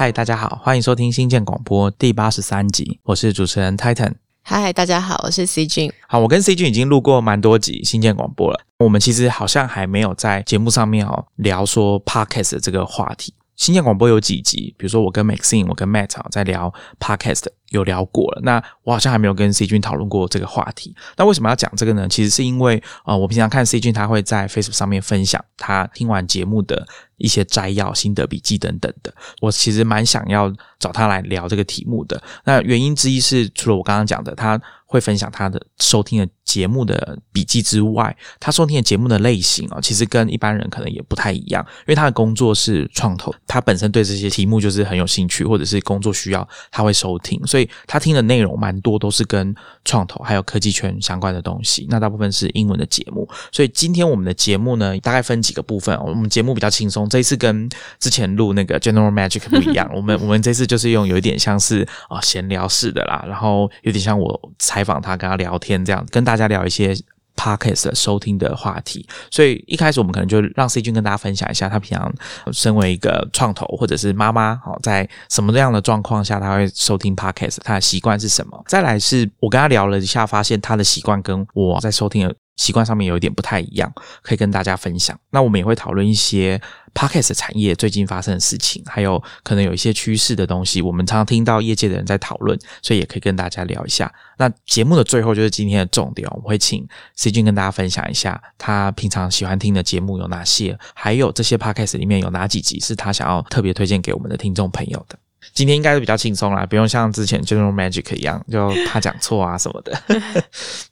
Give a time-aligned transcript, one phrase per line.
[0.00, 4.14] 嗨，大家好，欢迎收听新建广播第八十三集，我是主持人 Titan。
[4.40, 5.92] 嗨，大家好，我是 C 君。
[6.08, 13.34] 好，我跟 C 君已经录过蛮多集新建广播了，我们其实好像还没有在节目上面哦聊说 Podcast 的这个话题。
[13.60, 20.96] 新建广播有几集，比如说我跟 Maxine、我跟 Matt 在聊 Podcast 有聊过了，那我好像还没有跟 C 君讨论过这个话题。
[21.18, 22.08] 那为什么要讲这个呢？
[22.08, 29.12] 其实是因为呃，我平常看 C 君他会在 Facebook 上面分享他听完节目的一些摘要、心得笔记等等的。
[29.42, 32.18] 我其实蛮想要找他来聊这个题目的。
[32.44, 34.58] 那原因之一是，除了我刚刚讲的，他
[34.90, 49.54] 会分享他的收听的节目的笔记之外，他收听的节目的类型啊，其实跟一般人可能也不太一样，因为他的工作是创投，他本身对这些题目就是很有兴趣，或者是工作需要，他会收听，所以他听的内容蛮多都是跟
[49.84, 51.86] 创投还有科技圈相关的东西。
[51.88, 55.96] 那大部分是英文的节目，所以今天我们的节目呢，大概分几个部分。
[56.04, 57.68] 我们节目比较轻松，这一次跟
[58.00, 66.96] 之前录那个 General Magic 不一样，我们我们这次就是用有一点像是啊闲聊式的啦，然后有点像我猜采访他跟他聊天这样，跟大家聊一些
[67.36, 69.06] podcast 收听的话题。
[69.30, 72.10] 所以一开始我们可能就让 C 君跟大家分享一下，他平常
[72.50, 78.64] 身为一个创投或者是妈妈，好在什么样的状况下他会收听 podcast，他的习惯是什么？
[78.66, 83.92] 再来是我跟他聊了一下，发现他的习惯跟我在收听的习惯上面有一点不太一样，
[84.22, 85.18] 可以跟大家分享。
[85.30, 86.58] 那我们也会讨论一些
[86.94, 94.12] podcast 产业最近发生的事情，还有可能有一些趋势的东西，我们常常听到业界的人在讨论，所以也可以跟大家聊一下。
[94.36, 105.18] 那节目的最后就是今天的重点，我们会请 C 君跟大家分享一下他平常喜欢听的节目有哪些，还有这些 podcast 里面有哪几集是他想要特别推荐给我们的听众朋友的。
[105.54, 110.02] 今天应该是比较轻松啦，不用像之前 General Magic 一样，就怕讲错啊什么的。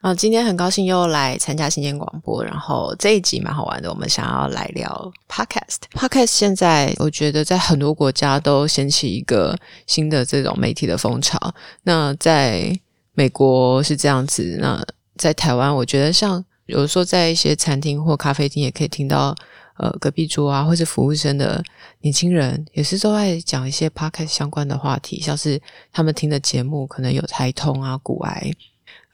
[0.00, 5.78] 啊，今天很高兴又来参加新建广播，然后这一集蛮好玩的，我们想要来聊 podcast。
[5.92, 9.58] podcast 现在我觉得在很多国家都掀起一个
[9.88, 11.36] 新的这种媒体的风潮。
[11.82, 12.72] 那在
[13.14, 14.80] 美国是这样子，那
[15.16, 19.34] 在台湾，我觉得像有时候在一些餐厅或咖啡厅也可以听到，
[19.78, 21.60] 呃，隔壁桌啊，或是服务生的
[22.02, 25.60] 年轻人也是都在讲一些 podcast 相关的话题，像是
[25.92, 28.52] 他们听的节目可能有台通啊、骨癌。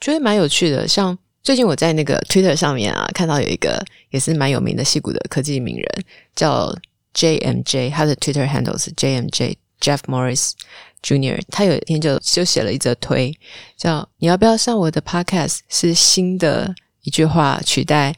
[0.05, 6.05] 觉得蛮有趣的，像最近我在那个 Twitter 上面啊，看到有一个也是蛮有名的戏骨的科技名人，
[6.37, 6.77] 叫
[7.15, 10.51] JMJ，他的 Twitter handles JMJ Jeff Morris
[11.03, 13.35] Jr.，他有一天就就写了一则推，
[13.79, 18.15] 叫“你要不要上我的 Podcast？” 是新的一句话取代。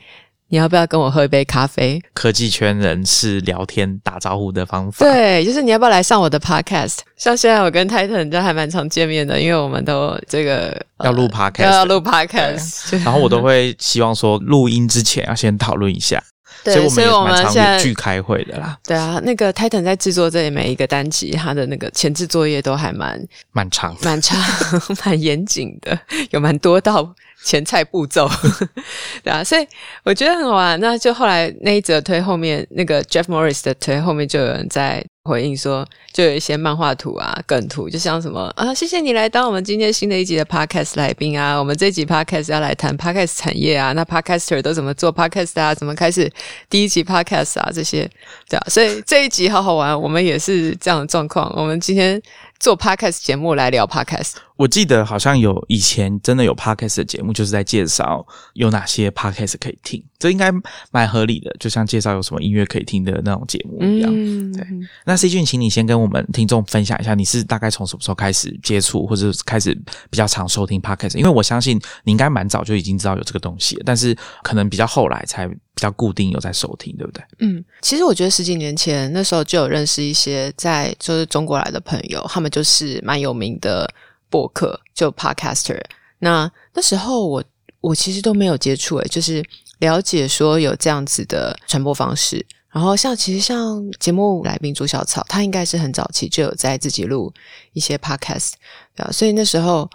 [0.49, 2.01] 你要不要跟我喝一杯咖啡？
[2.15, 6.99] 科技圈人士聊天打招呼的方法，对，就是你要不要来上我的 podcast？
[7.17, 16.23] 像现在我跟 Titan 就还蛮常见面的，因为我们都这个要录 podcast，要录 podcast，然后我都会希望说录音之前要先讨论一下，
[16.63, 18.79] 对，所以我们现在聚开会的啦。
[18.87, 23.21] 对啊，那个 Titan 在制作这里每一个单集，他的那个前置作业都还蛮
[23.51, 24.41] 蛮长、蛮长、
[25.05, 25.99] 蛮严谨的，
[26.31, 27.13] 有蛮多道。
[27.45, 28.29] 前菜步骤，
[29.23, 29.67] 对啊，所以
[30.05, 30.79] 我觉得很好玩。
[30.81, 41.59] 那就后来那一则推后面那个 Jeff Morris 的推后面就有人在回应说，就有一些漫画图啊、梗图，就像什么啊，谢谢你来当我们今天新的一集的 Podcast 来宾啊。
[41.59, 45.75] 我们这集 Podcast 要来谈 Podcast 产业啊，那 Podcaster 都怎么做 Podcast 啊？
[45.75, 46.33] 怎么开始
[46.71, 47.71] 第一集 Podcast 啊？
[47.75, 48.09] 这些
[48.49, 50.01] 对啊，所以这一集好好玩。
[50.01, 51.53] 我们也是这样的状况。
[51.57, 52.23] 我们今天
[52.61, 54.35] 做 Podcast 节目来聊 Podcast。
[54.57, 60.51] 我记得好像有以前真的有 podcast 的节目，就是在介绍有哪些 podcast 可以听，这应该
[60.91, 64.13] 蛮合理的，就像介绍有什么音乐可以听的那种节目一样。
[64.53, 64.67] 对，
[65.05, 69.75] 那 C 君，请你先跟我们听众分享一下，你是大概从什么时候开始接触，或者开始
[70.11, 71.17] 比较常收听 podcast？
[71.17, 77.23] 因为我相信你应该蛮早就已经知道有这个东西，但是可能比较后来才比较固定有在收听，对不对？
[77.41, 83.89] 嗯，其实我觉得十几年前那时候就有认识一些在就是中国来的朋友，他们就是蛮有名的。
[84.29, 85.81] 播客就 Podcaster，
[86.19, 87.45] 那那时候我
[87.81, 89.41] 我其实都没有接触诶，就是
[89.79, 92.45] 了解说有这样子的传播方式。
[92.71, 97.33] 然后像其实像节目来宾朱小草，他应该是很早期就有在自己录
[97.73, 98.53] 一些 Podcast，
[98.95, 99.89] 对啊，所以那时候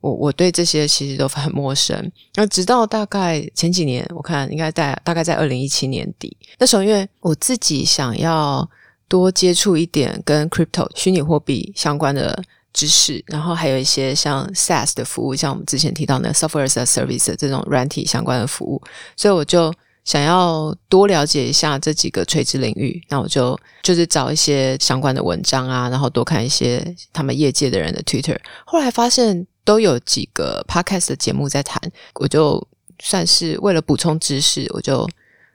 [0.00, 2.10] 我我对这些其实都很陌生。
[2.34, 8.68] 那直到大概前几年，我看应该在大概在二零一七年底，那时候因为我自己想要
[9.06, 12.42] 多接触一点跟 Crypto 虚拟货币相关的。
[12.74, 18.82] 知识，然后还有一些像 SaaS 的服务，像我们之前提到的 Software as a Service 这种软体相关的服务，
[19.16, 19.72] 所以我就
[20.04, 23.00] 想要多了解一下这几个垂直领域。
[23.08, 28.36] 那我就就是找一些相关的文章啊，然后多看一些他们业界的人的 Twitter。
[28.66, 31.80] 后来发现都有几个 Podcast 的节目在谈，
[32.14, 32.66] 我就
[32.98, 35.08] 算是为了补充知识，我就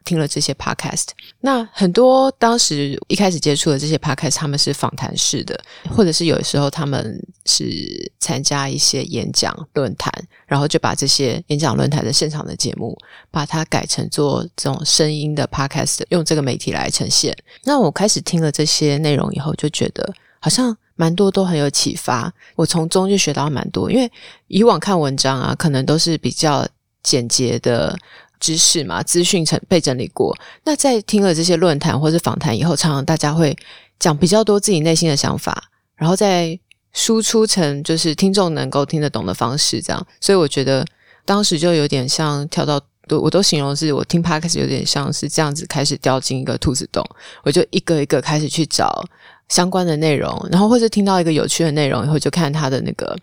[0.04, 1.07] 听了这些 podcast。
[1.42, 5.60] 那很多当时一开始接触的这些 podcast，他们是访谈式的，
[5.90, 10.12] 或者是有的时候他们是参加一些演讲论坛，
[10.46, 12.98] 然后就把这些演讲论坛的现场的节目，
[13.31, 17.36] 把它改成做这种声音的 podcast，用这个媒体来呈现。
[17.63, 23.90] 那我开始听了这些内容以后，就觉得好像蛮多都很有启发，我从中就学到蛮多。
[23.92, 24.12] 因为
[24.48, 26.68] 以往看文章啊，可能都是比较
[27.01, 27.98] 简洁的
[28.39, 30.36] 知识嘛，资讯成被整理过。
[30.63, 33.56] 那在听了这些论坛或者访谈以后，常常大家会
[34.00, 35.63] 讲比较多自己内心的想法，
[35.95, 36.57] 然后再
[36.94, 40.07] 输出成就是听众能够听得懂的方式，这样。
[40.19, 40.86] 所以我觉得
[41.25, 42.81] 当时就有点像跳到。
[43.12, 47.03] 我都形容是我听 podcast 有点像是这样子开始掉进一个兔子洞，
[47.41, 49.03] 我就一个一个开始去找
[49.47, 53.18] 相关的内容，然后或者听到一个有趣的内容以后，就看他的那个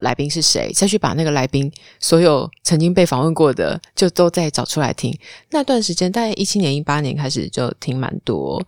[0.00, 5.16] 来宾是谁，再去把那个来宾所有曾经被访问过的就都再找出来听。
[5.50, 8.64] 那段时间大概一七年、一八年开始就听蛮多，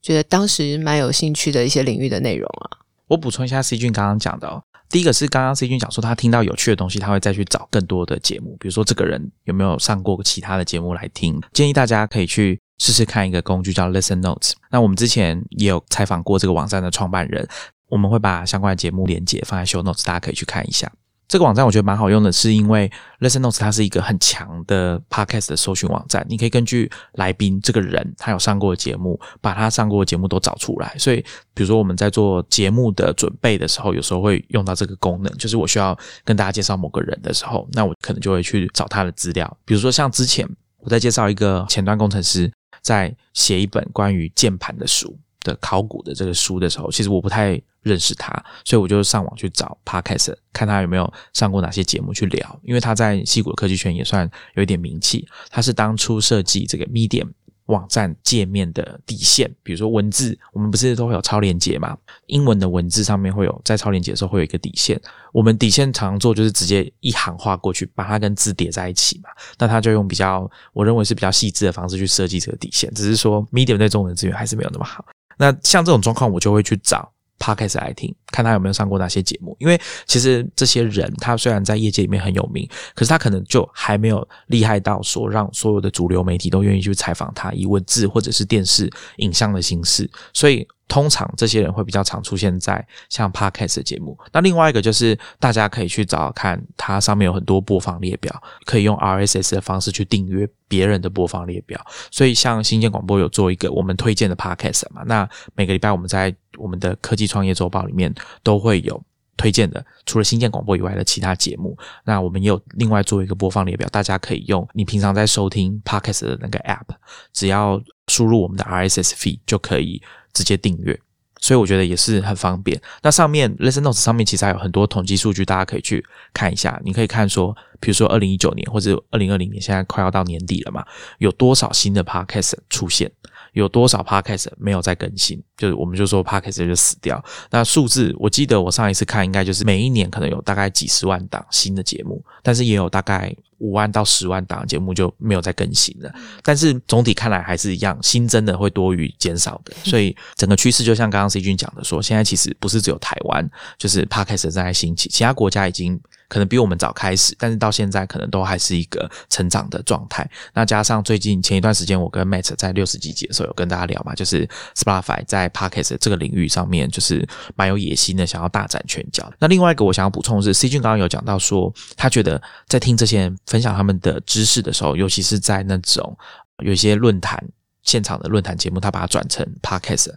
[0.00, 2.78] 觉得当时蛮有兴趣的一些领域的内容啊。
[3.08, 4.62] 我补充一下，C 君刚刚讲的哦。
[4.88, 11.40] 第一个是刚刚 C 君讲说，他听到有趣的东西，他会再去找更多的节目，比如说这个人有没有上过其他的节目来听。
[11.52, 14.52] 建议大家可以去试试看一个工具叫 Listen Notes。
[14.70, 17.46] 那我们之前也有采访过这个网站的创办人，
[17.90, 20.90] 我们会把相关的节目连接放在 Show Notes，大家可以去看一下。
[21.28, 22.90] 这个网站我觉得蛮好用的，是因为
[23.20, 30.92] Listen Notes 它是一个很强的 Podcast 的搜寻网站，你可以根据来宾这个人他有上过的节目，把他上过的节目都找出来。
[30.98, 39.56] 所以，比如说我们在做节目的准备的时候，有时候会用到这个功能，就是我需要跟大家介绍某个人的时候，那我可能就会去找他的资料。
[39.64, 40.44] 比如说像之前
[40.80, 42.50] 我在介绍一个前端工程师
[42.82, 45.16] 在写一本关于键盘的书。
[45.42, 48.30] 的考古的这个书的时候，其实我不太认识他，
[48.64, 52.60] 所以我就上网去找 Podcast，看他有没有上过哪些节目去聊。
[52.62, 57.28] 因为他在西谷科技圈也算有一点名气，他是当初设计这个 Medium
[57.66, 59.50] 网站界面的底线。
[59.62, 61.96] 比如说文字，我们不是都会有超连接嘛？
[62.26, 65.00] 英文的文字上面会有在超连接的时候会有一个底线。
[65.32, 69.30] 我们底线常做就是直接一行画过去，把它跟字叠在一起嘛。
[69.56, 72.92] 那他就用比较我认为是比较细致的方式去设计这个底线。
[72.92, 75.02] 只是说 Medium 对中文资源还是没有那么好。
[75.40, 79.56] 那像这种状况，我就会去找 podcast 来听，看他有没有上过哪些节目。
[79.58, 90.08] 因为其实这些人，他虽然在业界里面很有名，可是他可能就还没有厉害到说让所有的主流媒体都愿意去采访他，以文字或者是电视影像的形式。
[90.34, 90.68] 所以。
[90.90, 94.18] 通常这些人会比较常出现在像 podcast 的节目。
[94.32, 101.80] 那另外一个就是大家可以去找看，它上面有很多播放列表，可以用 RSS 的方式去订阅别人的播放列表。
[102.10, 108.12] 所以像新建广播有做一个我们推荐的 podcast 嘛，那每个礼拜我们在我们的科技创业周报里面
[108.42, 109.00] 都会有
[109.36, 111.78] 推荐的，除了新建广播以外的其他节目。
[112.04, 116.96] 那我们也有另外做一个播放列表，大家可以用你平常在收听 podcast 的那个 app，
[117.32, 120.02] 只要输入我们的 RSS feed 就可以。
[120.32, 120.98] 直接订阅，
[121.40, 122.80] 所以我觉得也是很方便。
[123.02, 126.80] 那上面 Listen Notes 上面其实还有很多统计数据，大家可以去看一下。
[126.84, 130.84] 你可以看说，比如说二零一九年或者二零二零年，现在快要到年底了嘛，
[131.18, 133.10] 有多少新的 Podcast 出现？
[133.52, 135.42] 有多少 Podcast 没有在更新？
[135.60, 137.22] 就是我们就说 Podcast 就死掉。
[137.50, 143.32] 那数字，我记得我上一次看，应该就是每一年可能有大概几十万档新的节目，但是也有大概。
[143.60, 146.10] 五万到十万档节目就没有再更新了，
[146.42, 156.00] 但是总体看来还是一样，新增的会多于减少的，所以整个趋势就像刚刚 C 君讲的说，现在其实不是只有台湾，就是 Podcast 正在兴起，其他国家已经。
[156.30, 160.24] 可能比我们早开始，但是到现在可能都还是一个成长的状态。
[160.54, 169.32] 那加上最近前一段时间，我跟 Matt 在六十几集的时候有跟大家聊嘛，就是 Spotify 在 Podcast 这个领域上面就是蛮有野心的，想要大展拳脚。
[169.38, 176.16] 那另外一个我想要补充的是，C 君刚刚有讲到说，他觉得在听这些人分享他们的知识的时候，尤其是在那种
[176.64, 177.42] 有一些论坛
[177.82, 180.12] 现场的论坛节目，他把它转成 Podcast。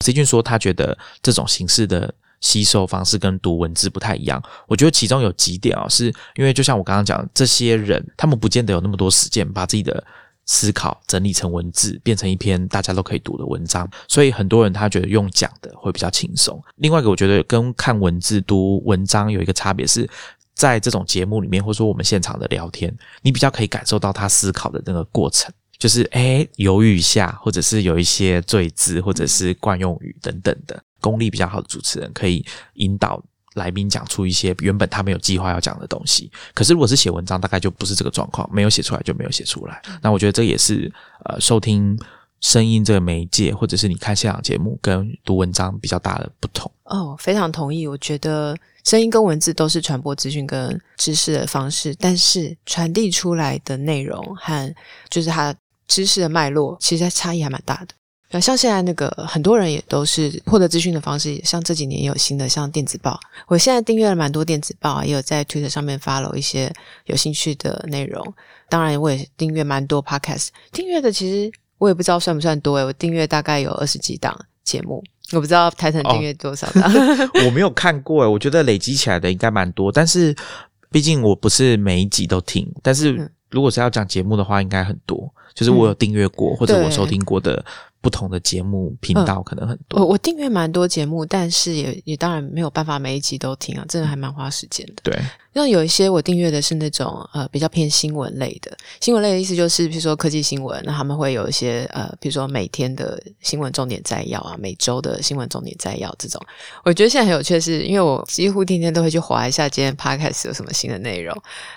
[0.00, 2.14] C 君说他觉得这种形式的。
[2.40, 10.04] 吸收方式跟读文字不太一样，我觉得其中有几点啊，是因为就像我刚刚讲，这些人他们不见得有那么多时间把自己的
[10.46, 16.62] 思考整理成文字，变成一篇大家都可以读的文章，所以很多人他觉得用讲的会比较轻松。
[16.76, 20.08] 另外一个，我觉得跟看文字读文章有一个差别是，
[20.54, 30.82] 在这种节目里面，或者说我们现场的聊天，你比较可以感受到他思考的那个过程，就是诶犹豫一下，或者是有一些赘字，或者是惯用语等等的。
[31.00, 32.42] 功力比较好的主持人可以
[32.74, 33.22] 引导
[33.54, 36.30] 来宾讲出一些原本他没有计划要讲的东西。
[36.54, 39.82] 可是如果是写文章，大概就不是这个状况，没有写出来就没有写出来。
[40.02, 40.92] 那我觉得这也是
[41.24, 41.98] 呃收听
[42.40, 46.70] 声音这个媒介，或者是你看现场节目跟读文章比较大的不同。
[46.84, 47.86] 哦，非常同意。
[47.86, 54.74] 我觉得声音跟文字都是传播资讯跟知识的方式，但是传递出来的内容和
[55.08, 55.54] 就是它。
[55.86, 57.88] 知识的脉络，其实差异还蛮大的。
[58.40, 66.72] 像现在那个很多人也都是获得资讯的方式，像这几年也有新的像电子报，我现在订阅了蛮多电子报，也有在 Twitter 上面 follow 一些
[67.06, 68.34] 有兴趣的内容。
[68.68, 76.90] 当然，我也订阅蛮多 Podcast，订阅的其实我也不知道算不算多诶，我订阅大概有二十几档节目，我不知道台 n 订阅多少档，
[77.46, 80.34] 我没有看过诶，我觉得累积起来的应该蛮多，但是
[80.90, 87.64] 毕竟我不是每一集都听，但是如果是要讲节目的话，应该很多，就是我有订阅过或者我收听过的。
[88.04, 94.96] 不同的节目频道可能很多，我我订阅蛮多节目，但是也也当然没有办法每一集都听啊，真的还蛮花时间的。
[95.02, 95.18] 对。
[95.56, 106.42] 那有一些我订阅的是那种呃比较偏新闻类的，新闻类的意思就是，比如说科技新闻，那他们会有一些呃，比如说每天的新闻重点摘要啊，每周的新闻重点摘要这种。
[106.82, 111.32] 我觉得现在很有趣的是，因为我几乎天天都会去划一下今天 podcast 有什么新的内容。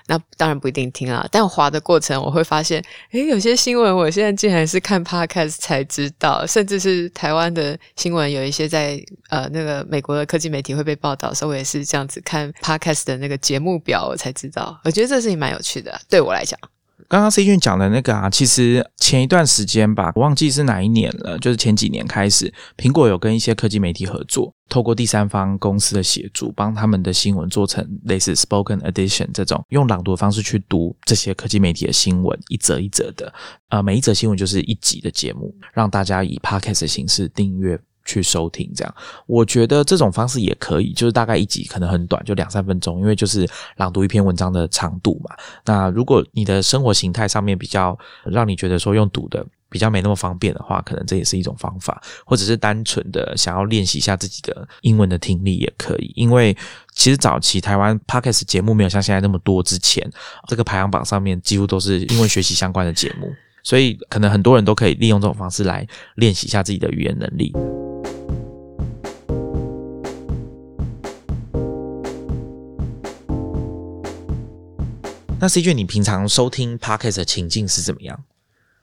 [0.08, 13.78] 那当然不一定听啊，但我划的过程我会发现，诶，有些新闻我现在竟然是看 podcast 才知到，甚至是台湾的新闻有一些在呃那个美国的科技媒体会被报道，所以我也是这样子看 podcast 的那个节目。
[13.88, 16.60] 表我才知道，我觉得这事情蛮有趣的，对我来讲。
[17.08, 33.34] 刚刚 C 君讲的那个啊，其实前一段时间吧，我忘记是哪一年了，就是前几年开始，苹果有跟一些科技媒体合作，透过第三方公司的协助，帮他们的新闻做成类似 spoken edition 这种，用朗读的方式去读这些科技媒体的新闻，一则一则的，
[33.70, 37.80] 呃，每一则新闻就是一集的节目，让大家以 podcast 的形式订阅。
[38.08, 38.96] 去收听这样，
[39.28, 45.36] 我觉得这种方式也可以，就是大概一集可能很短，就两三分钟，因为就是朗读一篇文章的长度嘛。
[45.66, 56.12] 那如果你的生活形态上面比较让你觉得说用读的比较没那么方便的话，可能这也是一种方法，或者是单纯的想要练习一下自己的英文的听力也可以。
[56.16, 56.56] 因为
[56.94, 60.10] 其实早期台湾 podcast 节目没有像现在那么多，之前
[60.48, 63.30] 这个排行榜上面几乎都是英文学习相关的节目，
[63.62, 65.86] 所以可能很多人都可以利用这种方式来
[66.16, 67.54] 练习一下自己的语言能力。
[75.40, 78.24] 那 C 卷，你平常收听 Podcast 的情境是怎么样？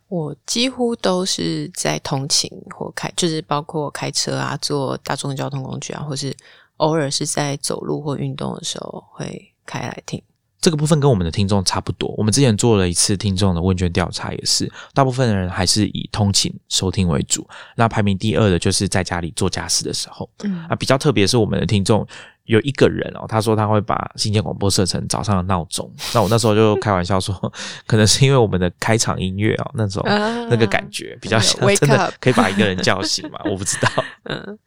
[0.07, 6.33] 我几乎都是在通勤或开，就是包括开车啊，坐大众交通工具啊，或是
[6.77, 10.23] 偶尔是在走路或运动的时候会开来听。
[10.61, 12.15] 这个部分跟我们的听众差不多。
[12.17, 17.47] 我们之前做了一次听众的问卷调查，也是大部分的人还是以通勤收听为主。
[17.75, 20.31] 那排名第二的就是在家里做家事的时候。
[20.45, 22.07] 嗯，啊，比较特别是我们的听众。
[22.45, 25.91] 有一个人哦，他说他会把新建广播设成早上的闹钟。
[26.15, 27.35] 那我那时候就开玩笑说，
[27.87, 33.41] 可能是因为我们的开场音乐哦，那种那个感觉比较像 真的可以把一个人叫醒嘛？
[33.51, 33.89] 我不知道。
[34.25, 34.59] 嗯，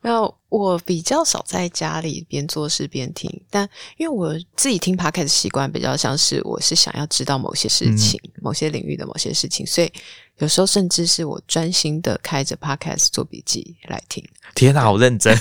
[0.00, 3.68] 那我比较少在家里边做事边听，但
[3.98, 9.92] 因为我自己听 podcast 习惯比较像是我是想要知道某些事情、某些领域的某些事情，所以
[10.38, 14.24] 有时候甚至是我专心的开着 podcast 做笔记来听。
[14.54, 15.36] 天哪，好认真！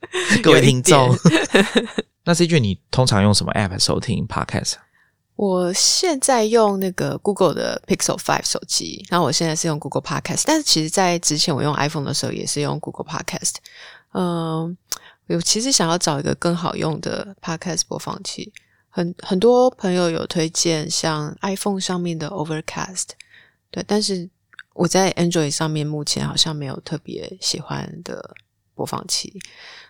[0.42, 1.14] 各位听众，
[2.24, 4.74] 那 C 君，你通常用什么 App 收听 Podcast？
[5.36, 10.44] 我现在用那个 Google 的 Pixel Five 手机，然后我现在是用 Google Podcast。
[10.46, 13.54] 但是其实，在之前我用 iPhone 的时候，也是用 Google Podcast。
[14.12, 14.76] 嗯，
[15.28, 18.52] 我其实想要找一个更好用的 Podcast 播放器。
[18.90, 23.06] 很很多朋友有推荐像 iPhone 上面的 Overcast，
[23.70, 24.28] 对，但是
[24.74, 28.34] 我在 Android 上面目前好像没有特别喜欢的
[28.80, 29.38] 播放器。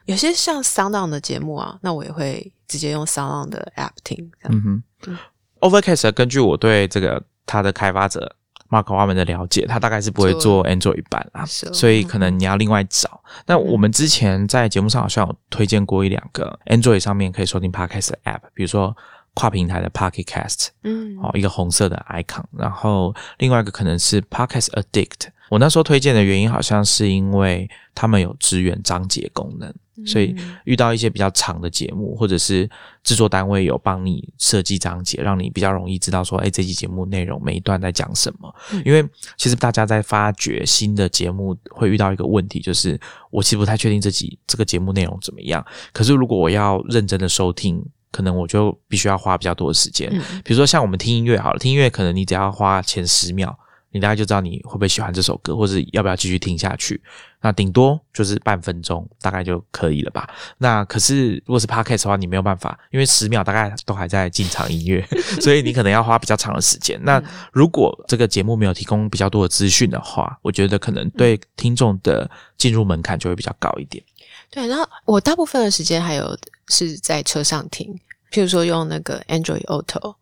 [0.07, 4.29] 有些像 Sound On 的节目啊，那我也会直接用 Sound On 的 App 听。
[4.49, 5.19] 嗯哼
[5.61, 8.35] ，Overcast 根据我对这个它的开发者
[8.69, 13.23] Mark 华门的了解，他大概是不会做 Android 版啦，所以可能你要另外找。
[13.47, 18.97] 那我们之前在节目上好像有推荐过一两个 Android 上面可以收听 Podcast 的 App，比如说
[19.35, 25.29] 跨平台的 Pocket Cast，嗯，哦，一个红色的 icon，然后另外一个可能是 Podcast Addict。
[25.51, 29.71] 我那时候推荐的原因，好像是因为他们有支援章节功能。
[30.07, 32.67] 所以遇到一些比较长的节目，或者是
[33.05, 38.51] 制作单位有帮你设计章节，让你比较容易知道说，哎，这期节目内容每一段在讲什么。
[38.83, 42.99] 因为其实大家在发掘新的节目会遇到一个问题，就是
[43.31, 45.63] 我其实不太确定这集这个节目内容怎么样。
[45.93, 50.09] 可是如果我要认真的收听，可能我就必须要花比较多的时间。
[50.43, 53.55] 比如说像我们听音乐好了，听音乐可能你只要花前十秒。
[53.93, 57.01] 你大概就知道你会不会喜欢这首歌，或者要不要继续听下去。
[57.43, 60.29] 那顶多就是半分钟，大概就可以了吧。
[60.59, 65.05] 那可是如果是 podcast 的话，你没有办法，因为十秒大概都还在进场音乐，
[65.41, 67.01] 所以你可能要花比较长的时间。
[67.03, 74.05] 那如果这个节目没有提供比较多的资讯的话，我觉得可能对听众的进入门槛就会比较高一点。
[74.51, 77.99] 对，然后我大部分的时间还有是在车上听，
[78.31, 80.15] 譬如说用那个 Android Auto。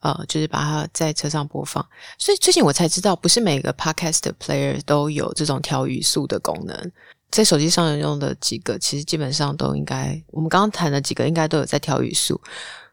[0.00, 1.84] 呃，就是把它在车上播放。
[2.18, 6.92] 所以最近我才知道，不是每个 podcast player 都有这种调语速的功能。
[7.30, 12.40] 在手机上用的几个，其实基本上都应该，我们刚刚谈的几个应该都有在调语速。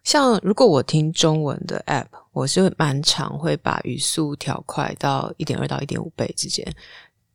[0.04, 6.68] 像如果我听中文的 app，我是蛮常会把语速调快到一点二到一点五倍之间。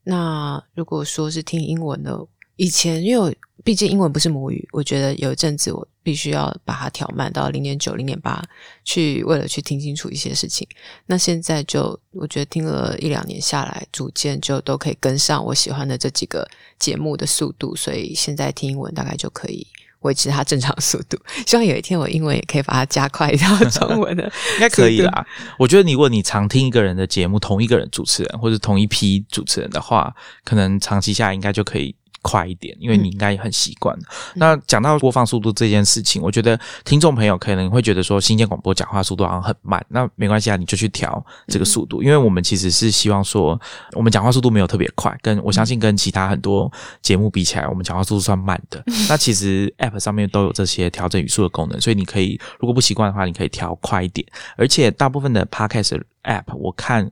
[0.03, 2.19] 那如果说是听英文的，
[2.59, 8.43] 以前因为毕竟英文不是母语，我觉得有一阵子我必须要把它调慢到零点九、零点八，
[8.85, 10.67] 去为了去听清楚一些事情。
[11.07, 16.47] 那现在就我觉得听了一两年下来，逐渐就都可以跟上我喜欢的这几个
[16.79, 19.67] 节目的速度，所以现在听英文大概就可以。
[20.03, 24.23] 维持它正常速度，希望有一天我英文也可以把它加快到 中文的，
[24.55, 25.27] 应该可以啦。
[25.59, 31.93] 我觉得，如果你常听一个人的节目，同一个人主持人或者同一批主持人的话，可能长期下应该就可以。
[32.29, 33.99] 快一点，因为你应该也很习惯。
[34.35, 39.83] 那讲到播放速度这件事情，我觉得听众朋友可能会觉得说，新建广播讲话速度好像很慢。
[39.89, 43.59] 那没关系啊，你就去调这个速度，因为我们其实是希望说，
[43.93, 46.71] 我们讲话速度没有特别快，跟我相信跟其他很多
[47.01, 48.85] 节目比起来，我们讲话速度算慢的。
[49.09, 54.27] 那其实 App 上面都有这些调整语速的功能，所以你可以如果不习惯的话，你可以调快一点。
[54.59, 57.11] 而且大部分的 Podcast App 我看。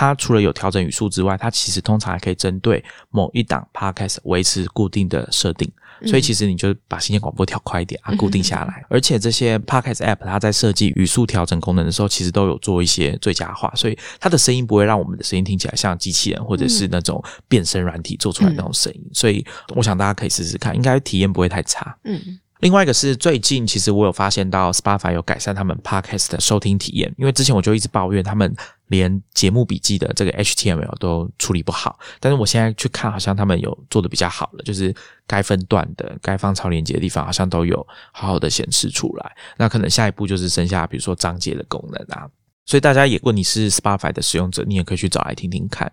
[0.00, 5.70] 它除了有调整语速之外，它其实通常还可以针对某一档 podcast 维持固定的设定，
[6.06, 8.82] 所以其实你就把新鲜广播调快一点 啊，固定下来。
[8.88, 19.02] 而且这些 podcast app 它在设计语速调整功能的时候，其实都有做一些最佳化，所以它的声音不会让我们的声音听起来像机器人或者是那种变声软体做出来那种声音。
[19.12, 19.44] 所以
[19.76, 21.94] 我想大家可以试试看，应该体验不会太差。
[22.04, 22.40] 嗯。
[22.60, 28.54] 另外一个是最近，其实我有发现到 Spotify 有改善他们 Podcast 的收听体验，因为之前我就一直抱怨他们
[28.90, 34.94] 连节目笔记的这个 HTML 都处理不好，但是我现在去看，好像他们有做的比较好了，就是
[35.26, 39.36] 该分段的、该放超连接的地方，好像都有好好的显示出来。
[39.56, 42.28] 那可能下一步就是剩下比如说章节的功能啊，
[42.66, 45.90] 所以大家也如果你是 Spotify 的使用者，你也可以去找来听听看。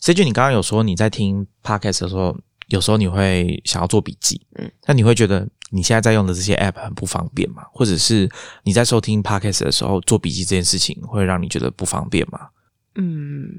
[0.00, 2.36] C 君，你刚刚有说你在听 Podcast 的时候，
[2.68, 5.48] 有时候你会想要做笔记，嗯，那你会觉得？
[5.70, 7.64] 你现在在用的这些 App 很不方便吗？
[7.72, 8.30] 或者是
[8.62, 12.48] 你在收听 Podcast 的时候做笔记这件事情会让你觉得不方便吗？
[12.94, 13.50] 嗯，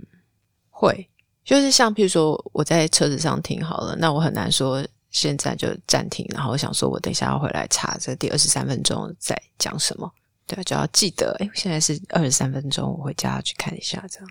[0.70, 1.10] 会，
[1.43, 10.10] 就是像譬如说我在车子上听好了，那我很难说现在就暂停，然后我想说我等一下要回来查这第二十三分钟在讲什么，
[10.46, 14.30] 对，就要记得，哎，现在是二十三分钟，我回家去看一下这样。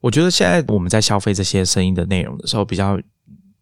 [0.00, 3.00] 我觉得现在我们在消费这些声音的内容的时候，比较。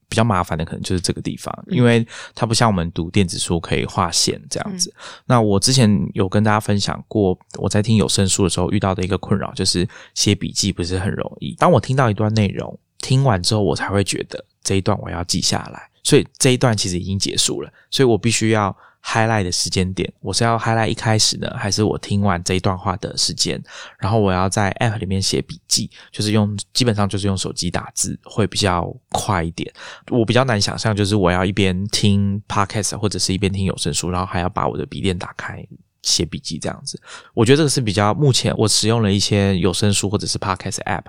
[0.08, 4.92] 比较麻烦的可能就是这个地方，因为它不像我们读电子书可以划线这样子。
[5.24, 11.54] 那我之前有跟大家分享过，我在听有声书的时候遇到的一个困扰，就是写笔记不是很容易。
[11.58, 18.76] 当我听到一段内容，听完之后，我才会觉得这一段我要记下来，所以这一段其实已经结束了，所以我必须要。
[19.06, 23.62] Highlight 的时间点，我是要 highlight 一开始呢，还是我听完这一段话的时间？
[24.00, 29.72] 然后我要在 app 里面写笔记，就是用基本上就是用手机打字会比较快一点。
[30.10, 35.64] 我比较难想象，就是我要一边听 podcast 或者是一边听有声书，然后还要把我的笔电打开
[36.02, 37.00] 写笔记这样子。
[37.32, 41.04] 我觉得这个是比较目前我使用了一些有声书或者是 podcast app。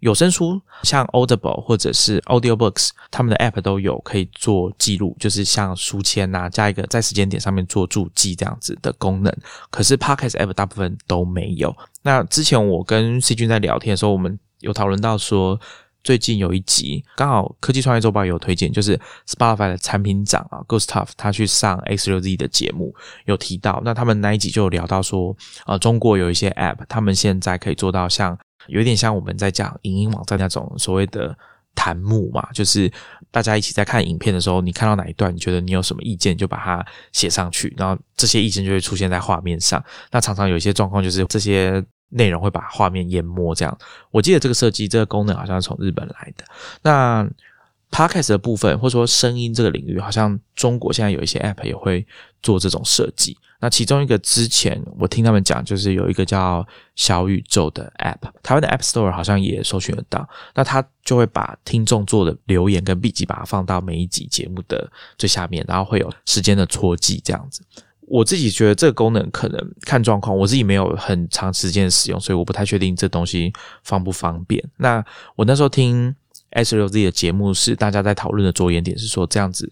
[0.00, 9.34] 有声书像 Audible 或者是 Audiobooks，他们的 App 都有可以做记录，就是像书签呐，加一个在时间点上面做注记这样子的功能。
[9.70, 11.74] 可是 Podcast App 大部分都没有。
[12.02, 15.60] 那之前我跟 C 君在聊天的时候，我们有讨论到说，
[16.02, 22.94] 最近有一集刚好科技创业周报有推荐，就是 Spotify 的产品长啊 Gustav 他去上 X 六 Z 的节目，
[23.26, 25.36] 有提到，那他们那一集就聊到说，
[25.66, 28.38] 呃，中国有一些 App，他们现在可以做到像。
[28.68, 31.36] 有点像我们在讲影音网站那种所谓的
[31.74, 32.90] 弹幕嘛，就是
[33.30, 39.82] 大家一起在看影片的时候，你看到哪一段，你觉得你有什么意见，就把它写上去，然后这些意见就会出现在画面上。
[40.10, 43.54] 那常常有一些状况，就是这些内容会把画面淹没。
[43.54, 43.78] 这样，
[44.10, 46.44] 我记得这个设计这个功能好像是从日本来的。
[46.82, 47.28] 那
[47.90, 52.06] Podcast 的部分，或者说声音这个领域，好像中国现在有一些 App 也会
[52.42, 53.36] 做这种设计。
[53.60, 60.26] 那其中一个之前我听他们讲，就是有一个叫小宇宙的 App，台湾的 App Store 好像也搜寻得到。
[60.54, 67.62] 那他就会把听众做的留言跟笔记，把它放到每一集节目的最下面，然后会有时间的戳记这样子。
[68.00, 73.52] 我自己觉得这个功能可能看状况，我自己没有很长时间使用，所以我不太确定这东西
[73.84, 74.64] 方不方便。
[74.78, 75.04] 那
[75.36, 76.12] 我那时候听
[76.50, 79.70] S 六 Z 的节目是大家在讨论的着眼点是说这样子。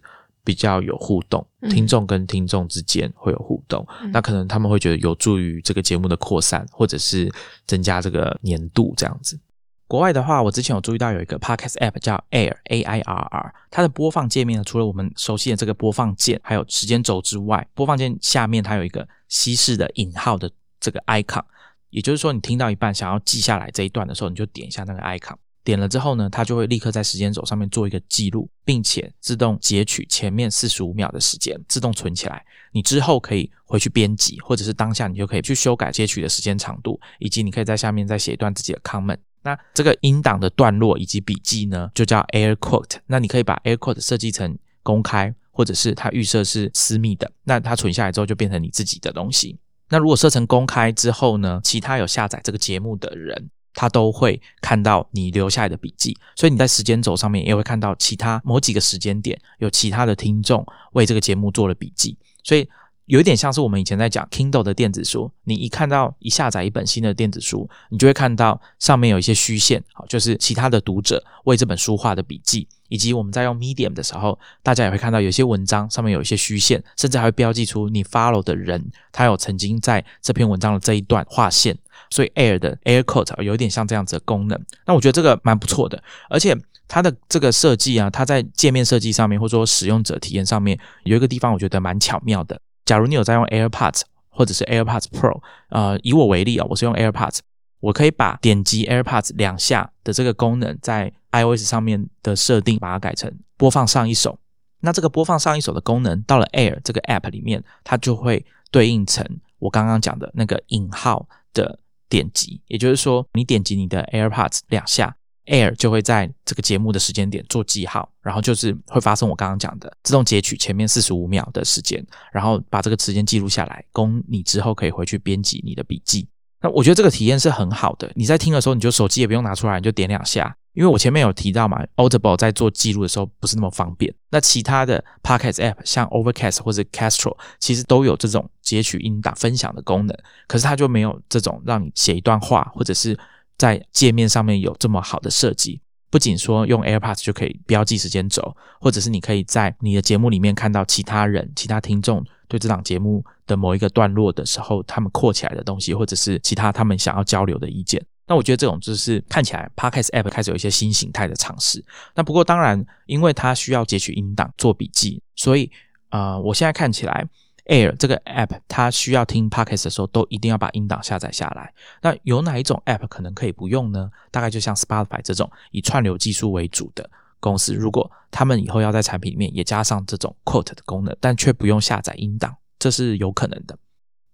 [0.49, 7.31] 比较有互动，听众跟听众之间会有互动，那可能他们会觉得有助于这个节目的扩散，或者是
[7.67, 9.39] 增加这个年度这样子。
[9.87, 21.45] 国外的话，我之前有注意到有一个 podcast app 叫 Air A I R R，它的播放界面呢，除了我们熟悉的这个播放键，还有时间轴之外，播放键下面它有一个西式的引号的这个 icon。
[21.91, 25.37] 也就是说，你听到一半想要记下来这一段的时候，你就点一下那个 icon。
[25.69, 32.43] 点了之后呢，它就会立刻在时间轴上面做一个记录，并且自动截取前面四十五秒的时间，自动存起来。
[32.73, 39.19] 你之后可以回去编辑，或者是当下你就可以去修改截取的时间长度，以及你可以在下面再写一段自己的 comment。
[39.43, 42.97] 那这个音档的段落以及笔记呢，就叫 air quote。
[43.07, 47.31] 那你可以把 air quote 设计成公开，或者是它预设是私密的。
[47.45, 49.59] 那它存下来之后就变成你自己的东西。
[49.91, 53.51] 那如果设成公开之后呢，其他有下载这个节目的人。
[53.75, 62.69] 他都会看到你留下来的笔记，所以你在时间轴上面也会看到其他某几个时间点有其他的听众为这个节目做了笔记，所以
[63.07, 81.79] 有一点像是我们以前在讲 Kindle 的电子书，你一看到一下载一本新的电子书，你就会看到上面有一些虚线，好，就是其他的读者为这本书画的笔记，以及我们在用 Medium 的时候，大家也会看到有些文章上面有一些虚线，甚至还会标记出你 follow 的人，他有曾经在这篇文章的这一段划线。
[82.11, 92.59] 所以 Air 的 air code 有一点像这样子的功能，那我觉得这个蛮不错的，而且它的这个设计啊，它在界面设计上面或者说使用者体验上面有一个地方我觉得蛮巧妙的。
[92.87, 97.41] 假如你有在用 AirPods 或者是 AirPods Pro，呃，以我为例啊，我是用 AirPods，
[97.81, 104.39] 我可以把点击 AirPods 两下的这个功能在 iOS 上面的设定，把它改成播放上一首。
[104.81, 109.27] 那这个播放上一首的功能到了 Air 这个 App 里面，它就会对应成
[109.59, 111.79] 我刚刚讲的那个引号的。
[112.09, 115.15] 点击，也就是说，你点击你的 AirPods 两下
[115.47, 126.29] ，Air 就会在这个节目的时间点做记号，然后就是会发生我刚刚讲的自动截取前面四十五秒的时间，然后把这个时间记录下来，供你之后可以回去编辑你的笔记。
[126.61, 128.11] 那我觉得这个体验是很好的。
[128.17, 130.57] 你在听的时候，你就手机也不用拿出来，你就点两下。
[130.79, 134.15] 因为我前面有提到嘛，Audible 在做记录的时候不是那么方便。
[134.31, 143.19] 那其他的 Podcast App 像 Overcast 或者 Castro，其实都有这种截取音档分享的功能，可是它就没有这种让你写一段话，或者是
[143.57, 145.81] 在界面上面有这么好的设计。
[146.11, 158.01] 不仅说用 AirPods 就可以标记时间轴，或者是你可以在你的节目里面看到其他人、其他听众对这档节目的某一个段落的时候，他们扩起来的东西，或者是其他他们想要交流的意见。
[158.29, 161.83] 那我觉得这种就是看起来 Podcast App 开始有一些新形态的尝试。
[162.15, 165.71] 那不过当然，因为它需要截取音档做笔记，所以
[166.11, 167.27] 呃，我现在看起来
[167.67, 171.73] Air 这个 App 它需要听 Podcast 的时候都一定要把音档下载下来。
[172.03, 174.11] 那有哪一种 App 可能可以不用呢？
[174.31, 177.09] 大概就像 Spotify 这种以串流技术为主的
[177.41, 183.79] 公司，如果他们以后要在产品里面也加上这种 Quote 的功能，但却不用下载音档，这是有可能的。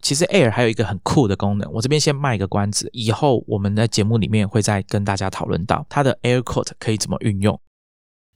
[0.04, 7.58] 其实 Air 还有一个很酷的功能，我这边先卖一个关子，以后我们在节目里面会再跟大家讨论到它的 Air Quote 可以怎么运用。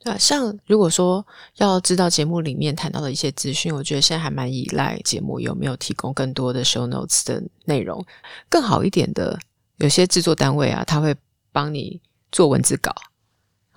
[0.00, 1.26] 对啊，像如果说
[1.56, 8.02] 要知道节目里面谈到的一些资讯，我觉得现在还蛮依赖节目有没有提供更多的 Show Notes 的内容，
[8.48, 9.38] 更好一点的，
[9.76, 11.14] 有些制作单位啊，他会
[11.52, 12.00] 帮你
[12.32, 12.94] 做文字稿。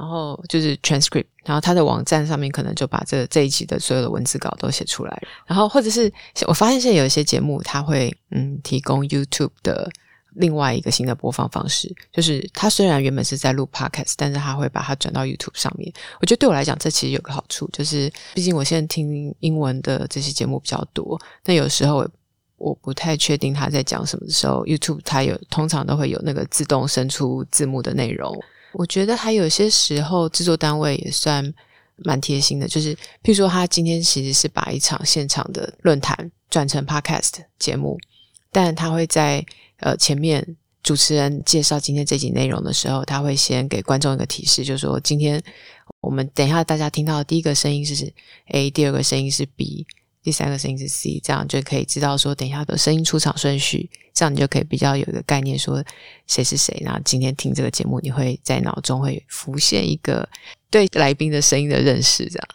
[0.02, 6.12] 然后就是 transcript，然后他的网站上面可能就把这这一集的所有的文字稿都写出来然后或者是
[6.48, 9.88] 我发现现在有一些节目，他会嗯提供 YouTube 的
[10.34, 15.94] 另外一个新的播放方式，就是他虽然原本是在录 podcast，但是他会把它转到 YouTube 上面。
[16.20, 22.10] 我觉得对我来讲，这其实有个好处，就是毕竟我现在听英文的这些节目比较多，那有时候
[22.58, 28.36] 我不太确定他在讲什么的时候，YouTube 它有通常都会有那个自动生出字幕的内容。
[28.74, 31.54] 我觉得还有些时候，制作单位也算
[31.98, 37.98] 蛮贴心的，就是譬如说，他今天其实是把一场现场的论坛转成 podcast 节目，
[38.52, 39.46] 但他会在
[39.80, 45.42] 呃前面主持人介绍今天这集内容的时候，他会先给观众一个提示，就是说今天
[46.00, 48.12] 我们等一下大家听到的第一个声音是
[48.48, 49.86] A，第二个声音是 B。
[50.24, 55.84] 第三个声音是 C，这样就可以知道说，等一下的声音出场顺序，这样你就可以比较有一个概念，说
[56.28, 56.82] 谁是谁。
[56.86, 60.28] 那今天听这个节目，你会在脑中会浮现一个
[60.70, 62.26] 对来宾的声音的认识。
[62.30, 62.48] 这样，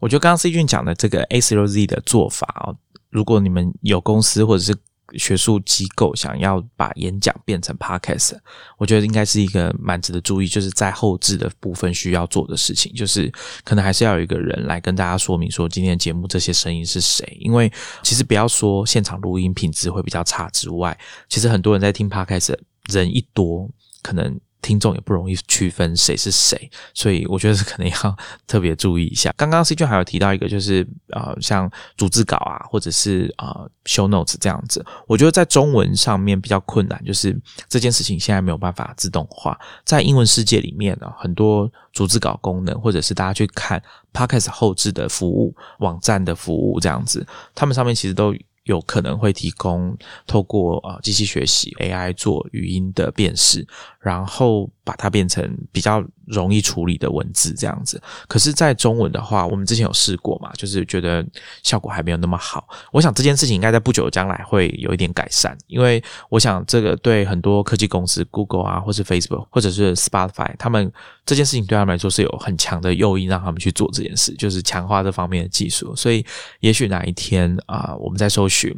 [0.00, 2.76] 我觉得刚刚 C 君讲的这个 A 六 Z 的做法哦，
[3.10, 4.76] 如果你们有公司或者是。
[5.18, 8.36] 学术机构想要把演讲变成 podcast，
[8.78, 13.32] 我觉得应该是一个蛮值得注意，就是在后置的部分需要做的事情，就是
[13.64, 17.36] 可能还是要有一个人来跟大家说明说今天的节目这些声音是谁。
[17.40, 17.72] 因为
[18.02, 20.98] 其实不要说现场录音品质会比较差之外，
[21.28, 22.56] 其实很多人在听 podcast，
[22.90, 23.68] 人一多
[24.02, 24.40] 可能。
[24.64, 29.30] 听众也不容易区分谁是谁，所以我觉得是可能要特别注意一下。
[29.36, 39.58] 刚刚 C 君还有提到一个，就是呃，像组织稿啊，或者是呃，show notes 这样子，我觉得在中文上面比较困难，就是这件事情现在没有办法自动化。
[39.84, 43.82] 在英文世界里面呢，很多组织稿功能，或者是大家去看
[44.14, 49.96] podcast 后置的服务网站的服务这样子，他们上面其实都有可能会提供
[50.26, 53.66] 透过啊机器学习 AI 做语音的辨识，
[54.00, 58.00] 然后把它变成比较容易处理的文字这样子。
[58.26, 61.24] 可是，在中文的话，我们之前有试过嘛，就是觉得
[61.62, 62.66] 效果还没有那么好。
[62.92, 70.90] 我想这件事情应该在不久的将来会有一点改善，因为我想这个对很多科技公司，Google 啊，或是 Facebook，或者是 Spotify，他们
[71.26, 75.94] 这件事情对他们来说是有很强的诱因，让他们去做这件事，就是强化这方面的技术。
[75.94, 76.24] 所以，
[76.60, 78.72] 也许哪一天啊，我们在搜寻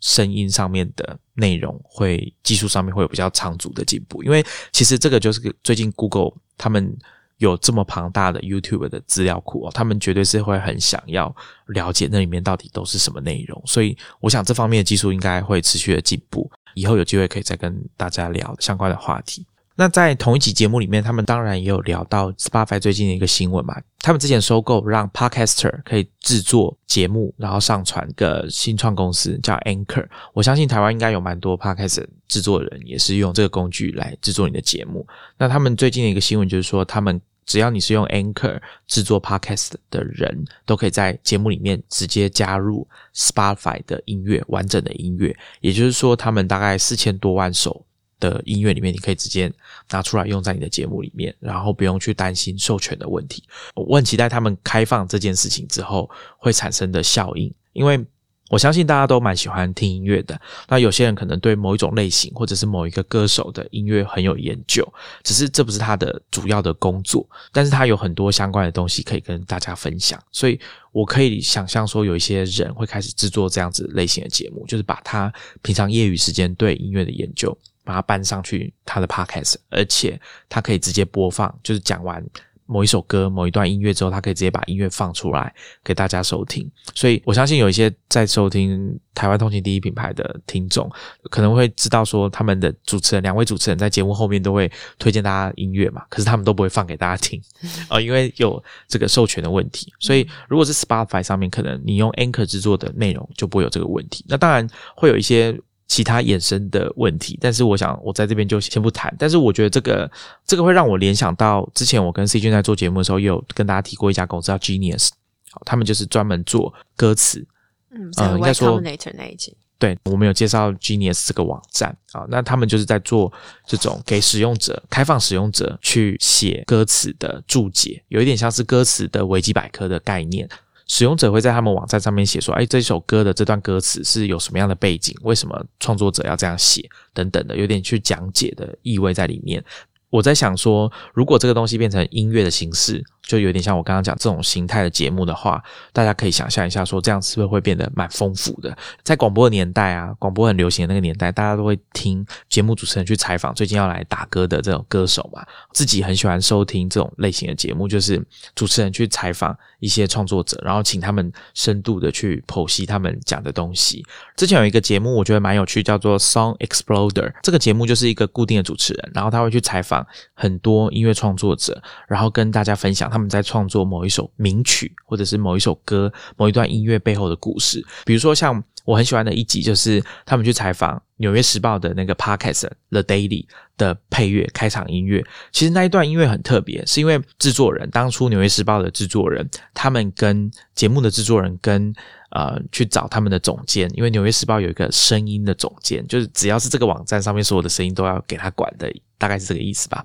[0.00, 4.22] 声音上面的内容，会技术上面会有比较长足的进步。
[4.24, 6.96] 因为其实这个就是最近 Google 他们
[7.38, 11.34] 有这么庞大的 YouTube 的资料库哦，他们绝对是会很想要
[11.66, 13.62] 了解那里面到底都是什么内容。
[13.64, 16.50] 所以，我想这方面的技术应该会持续的进步。
[16.74, 19.46] 以后有机会可以再跟大家聊相关的话题。
[19.74, 23.74] 那在同一集节目里面，他们当然也有聊到 Spotify 最近的一个新闻嘛。
[24.00, 30.06] 他们之前收购让 Podcaster 可以制作节目，然后上传个新创公司叫 Anchor。
[30.34, 35.06] 我相信台湾应该有蛮多 Podcaster 制作人也是用这个工具来制作你的节目。
[35.38, 45.34] 那他们最近的一个新闻就是说，他们只要你是用 Anchor 制作 Podcast 的人，都可以在节目里面直接加入 Spotify 的音乐，完整的音乐。
[45.60, 47.84] 也就是说，他们大概四千多万首。
[48.22, 49.52] 的音乐里面，你可以直接
[49.90, 53.42] 拿出来用在你的节目里面，然后不用去担心授权的问题。
[53.74, 56.08] 我很期待他们开放这件事情之后
[56.38, 58.02] 会产生的效应，因为
[58.48, 60.38] 我相信大家都蛮喜欢听音乐的。
[60.68, 64.86] 那有些人可能对某一种类型或者是某一个歌手的音乐很有研究，
[65.22, 70.22] 只是这不是他的主要的工作，但是他有很多相关的东西可以跟大家分享。
[70.30, 70.60] 所以
[70.92, 75.32] 我可以想象说，有一些人会开始制作这样子类型的节目，就是把他
[75.62, 77.56] 平常业余时间对音乐的研究。
[77.84, 82.24] 把它搬上去他的 podcast，而且他可以直接播放，就是讲完
[82.64, 85.52] 某一首歌、某一段音乐之后，他可以直接把音乐放出来
[85.84, 86.70] 给大家收听。
[86.94, 90.90] 所以我相信有一些在收听台湾通勤第一品牌的听众，
[91.24, 97.42] 可能会知道说他们的主持人两位主持人在节目后面都会推荐大家音乐嘛，可是他们都不会放给大家听
[97.88, 99.92] 啊， 因为有这个授权的问题。
[99.98, 104.24] 所以如果是 Spotify 上面，可能你用 Anchor 制作的内容就不会有这个问题。
[104.28, 104.66] 那当然
[104.96, 105.60] 会有一些。
[105.92, 109.14] 其他衍生的问题，但是我想我在这边就先不谈。
[109.18, 110.10] 但是我觉得这个
[110.46, 115.10] 这个会让我联想到之前我跟 C 君在做节目的时候，也有跟大家提过一家公司叫 Genius，
[115.50, 117.46] 好，他们就是专门做歌词，
[117.90, 123.30] 嗯，应该说那一集，对我们有介绍 Genius 这个网站啊，那他们就是在做
[123.66, 130.48] 这种给使用者开放使用者去写歌词的注解，有一点像是歌词的维基百科的概念。
[130.92, 135.16] 使用者会在他们网站上面写说：“哎，这首歌的这段歌词是有什么样的背景？
[135.22, 136.86] 为什么创作者要这样写？
[137.14, 139.64] 等等的，有点去讲解的意味在里面。”
[140.10, 148.76] 我在想说，如果这个东西变成音乐的形式，就有点像我刚刚讲这种形态的节目的话，大家可以想象一下，说这样是不是会变得蛮丰富的？
[149.02, 158.22] 在广播的年代啊，广播很流行的那个年代，大家都会听节目主持人去采访最近要来打歌的这种歌手嘛，自己很喜欢收听这种类型的节目，就是
[158.54, 164.04] 主持人去采访一些创作者，然后请他们深度的去剖析他们讲的东西。
[164.36, 167.32] 之前有一个节目，我觉得蛮有趣，叫做 Song Exploder。
[167.42, 170.04] 这个节目就是一个固定的主持人，然后他会去采访。
[170.34, 177.84] 很多音乐创作者，然后跟大家分享他们在创作某一首名曲，或者是某一首歌、某一段音乐背后的故事。
[178.06, 183.46] 比如说，像我很喜欢的一集，就是他们去采访《纽约时报》的那个 Podcast The Daily
[183.76, 185.24] 的配乐开场音乐。
[185.52, 191.94] 其实那一段音乐很特别，是因为制作人当初《纽约时报》的制作人，他们跟节目的制作人跟。
[192.34, 200.02] 呃，去找他们的总监，因为《纽约时报》有一个声音的总监，就是只要是这个网站上面所有的声音都要给他管的，大概是这个意思吧。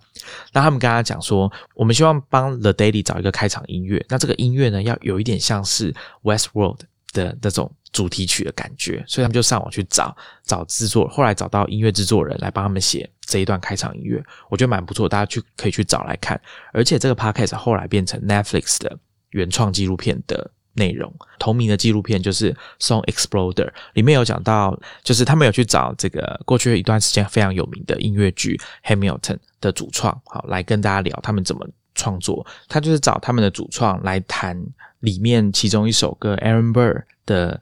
[0.54, 6.80] 那他们跟他讲说，我们希望帮 The Daily 找一个开场音乐，那这个音乐呢，要有一点像是 Westworld
[7.14, 16.40] 的那种主题曲的感觉，所以他们就上网去找找制作，后来找到音乐制作人来帮他们写这一段开场音乐，我觉得蛮不错，大家去可以去找来看。
[16.74, 18.98] 而且这个 Podcast 后来变成 Netflix 的
[19.30, 20.52] 原创纪录片的。
[20.78, 28.60] 内容同名的纪录片就是《Song Exploder》，里面有讲到，就是他们有去找这个过去一段时间非常有名的音乐剧
[28.90, 29.20] 《Hamilton》
[29.60, 32.46] 的主创，好来跟大家聊他们怎么创作。
[32.70, 34.58] 他就是找他们的主创来谈
[35.00, 36.94] 里面其中一首歌《Aaron Burr》
[37.26, 37.60] 的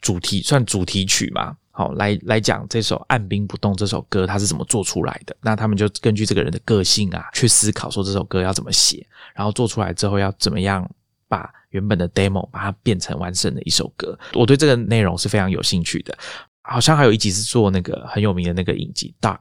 [0.00, 1.56] 主题，算主题曲嘛？
[1.70, 5.34] 好，来来讲这首《按兵不动》这首歌，它是怎么做出来的？
[5.40, 9.04] 那他们就根据这个人的个性啊，去思考说这首歌要怎么写，
[9.34, 10.88] 然后做出来之后要怎么样
[11.28, 11.52] 把。
[11.70, 16.16] 原本的 demo 把它变成完整的一首歌，我对这个内容是非常有兴趣的。
[16.62, 19.40] 好像还有一集是做那个很有名的那个影集《Dark》，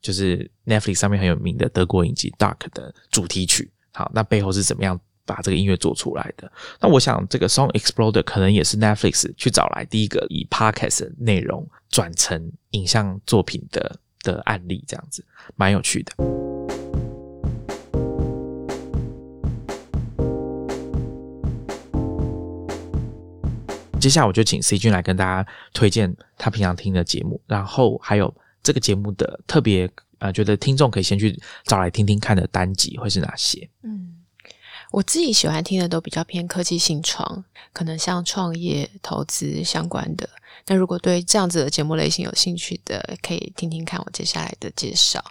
[0.00, 3.68] 就是 Netflix 上面很有名的德国影集《Dark》的主题曲。
[3.92, 6.48] 好，那背后是怎么样把这个音乐做出来的。
[6.80, 15.24] 那我想，这个 Song Exploder 可能也是 Netflix 去找来第一个以 Podcast 内容转成影像作品的的案例，这样子
[15.56, 16.53] 蛮有趣的。
[24.04, 33.66] 接下来我就请 C 君来跟大家推荐他平常听的节目，然后还有这个节目的特别呃，觉得听众可以先去找来听听看的单集会是哪些？
[33.80, 34.14] 嗯，
[34.90, 40.28] 我自己喜欢听的都比较偏科技性创，可能像创业、投资相关的。
[40.66, 45.24] 那如果对这样子的节目类型有兴趣的，可以听听看我接下来的介绍。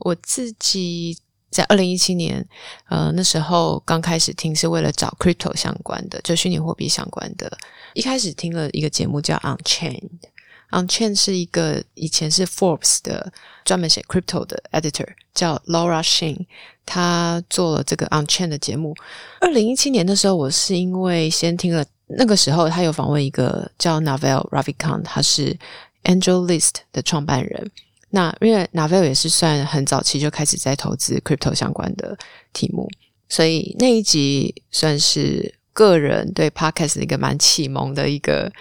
[0.00, 1.16] 我自己。
[1.52, 2.44] 在二零一七年，
[2.88, 7.56] 呃，那时候刚开始听是为了找 crypto 相关的，就虚拟货币相关的。
[7.92, 13.30] 一开始听了一个节目叫 Unchained，Unchained 是一个以前是 Forbes 的
[13.66, 16.46] 专门写 crypto 的 editor，叫 Laura Shin，
[16.86, 18.96] 他做了这个 Unchained 的节目。
[19.38, 25.58] 二零一七年的时候，我是因为先听了那个时候他有访问一个叫 Naval Ravikant，他是
[26.04, 27.70] Angel List 的创办人。
[28.14, 32.14] 那因为 Navel 也是算很早期就开始在投资 crypto 相关的
[32.52, 32.86] 题目，
[33.26, 38.52] 所以那一集算是个人对 podcast 一个蛮启蒙的一个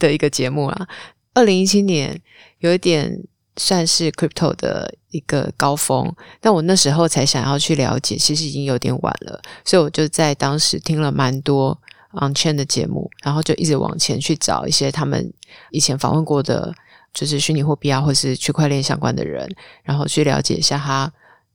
[0.00, 0.88] 的一个节目啦。
[1.34, 2.20] 二零一七年
[2.58, 3.22] 有一点
[3.56, 11.80] 算是 crypto 的一个高峰，但我那时候才想要去了解，其实已经有点晚了，所以我就在当时听了蛮多
[12.20, 15.32] on chain 的节目，然后就一直往前去找一些他们
[15.70, 16.74] 以前访问过的。
[17.16, 19.50] 就是虚拟货币啊，或是区块链相关的人，
[19.82, 21.10] 然后去了解一下他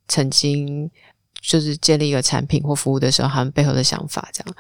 [0.07, 0.89] 曾经
[1.39, 4.27] 就是建立一个产品或服务的时候，他们背后的想法。
[4.33, 4.55] 这样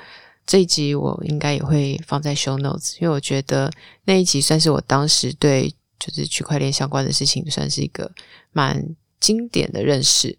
[0.45, 3.71] 这一集我应该也会放在 show notes，因为我觉得
[4.05, 8.11] 那一集算是我当时对就是区块链相关的事情，算是一个
[8.51, 10.37] 蛮经典的认识。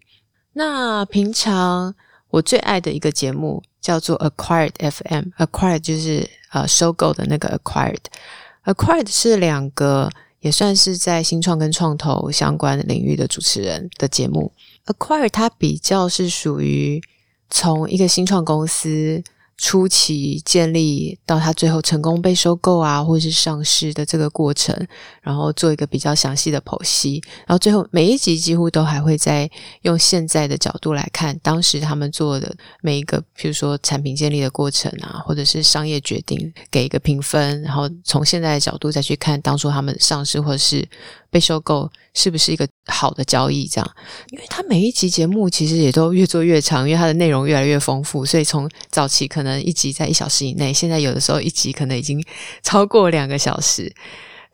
[0.53, 1.93] 那平常
[2.29, 10.09] 我最爱的一个节目叫做 Acquired FM，Acquired 就是呃收购的那个 Acquired，Acquired 是两个。
[10.43, 14.51] 也算是在新创跟创投相关领域的主持人的节目。
[14.85, 17.01] Acquire 它比较是属于
[17.49, 19.23] 从一个新创公司。
[19.57, 24.75] 初期建立到它最后成功被收购啊，或者是上市的这个过程，
[25.21, 29.49] 然后做一个比较详细的剖析，然后最后每一集几乎都还会在
[29.83, 40.87] 用现在的角度来看当时他们做的每一个，比如说产品建立的过程啊，或者是商业决定，给一个评分，然后从现在的角度再去看当初他们上市或者是。
[41.33, 43.65] 被收购是不是一个好的交易？
[43.65, 43.91] 这样，
[44.29, 52.23] 因为他每一集节目其实也都越做越长，因为它的内容越来越丰富，所以从早期可能一集在一小时以内，现在有的时候一集可能已经
[52.61, 53.93] 超过两个小时。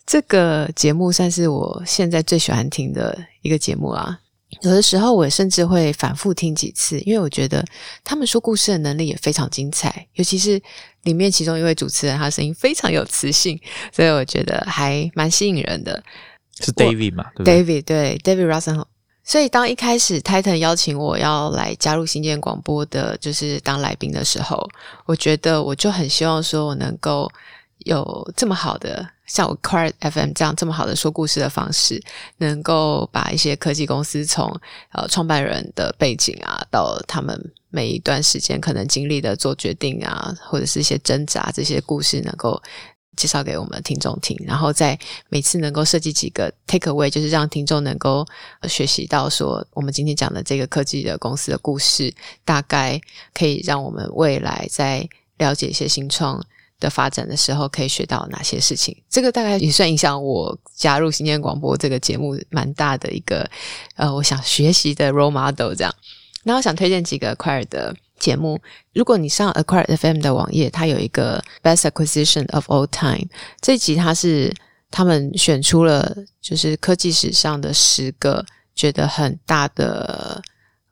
[0.06, 4.20] 这个节目算是我现在最喜欢听的一个节目啊！
[4.62, 7.64] 有的时候我甚至会反复听几次，因为我觉得
[8.04, 10.60] 他们说故事的能力也非常精彩，尤其是
[11.04, 13.60] 里面其中一位主持人，他声音非常有磁性，
[13.94, 16.04] 所以我觉得还蛮吸引人的。
[16.60, 18.86] 是 David 嘛？David 对 David Russell。
[19.30, 24.68] 所以当一开始 Titan 邀请我要来加入新建广播的，就是当来宾的时候，
[25.06, 27.32] 我觉得我就很希望说我能够
[27.86, 32.02] 有这么好的像我 Quiet FM 这样这么好的说故事的方式，
[32.38, 34.52] 能够把一些科技公司从
[34.94, 37.40] 呃创办人的背景啊，到他们
[37.70, 42.60] 每一段时间可能经历的做决定啊，或者是一些挣扎这些故事，能够。
[43.16, 44.98] 介绍给我们的听众听，然后在
[45.30, 48.26] 每次能够设计几个 take away，就是让听众能够
[48.68, 52.14] 学习到说，我们今天讲的这个科技的公司的故事，
[52.46, 53.00] 大概
[53.34, 56.42] 可以让我们未来在了解一些新创
[56.80, 58.96] 的发展的时候，可以学到哪些事情。
[59.10, 63.50] 这个大概也算影响我加入新建广播这个节目蛮大的一个
[63.96, 65.94] 呃，我想学习的 role model 这样。
[66.44, 67.94] 那我想推荐几个快尔的。
[68.20, 68.60] 节目，
[68.94, 73.28] 如果你上 Acquire FM 的网页，它有一个 Best Acquisition of All Time。
[73.62, 74.54] 这集它是
[74.92, 80.42] 他们选出了，就是科技史上的十个觉得很大的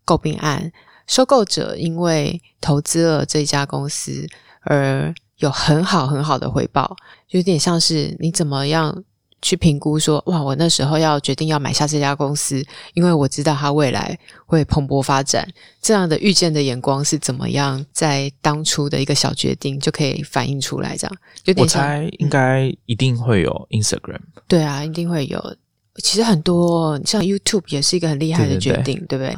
[0.05, 0.71] 诟病案。
[1.05, 4.27] 收购者因为投资了这家公司
[4.61, 6.95] 而有很好很好的回报，
[7.29, 9.04] 有点像是你怎么样。
[9.42, 12.63] 去评估说，哇，我那时候要决定要买下这家公司，
[12.94, 15.48] 因为我知道它未来会蓬勃发展。
[15.81, 20.98] 这样的预见的眼光是怎么样，在当初的一个小决定就可以反映出来？
[20.98, 24.19] 这样，有点我猜应该一定会有 Instagram。
[24.48, 25.56] 对啊，一定会有。
[26.04, 29.35] 其实很多像 YouTube 也是一个很厉害的决定，对不对？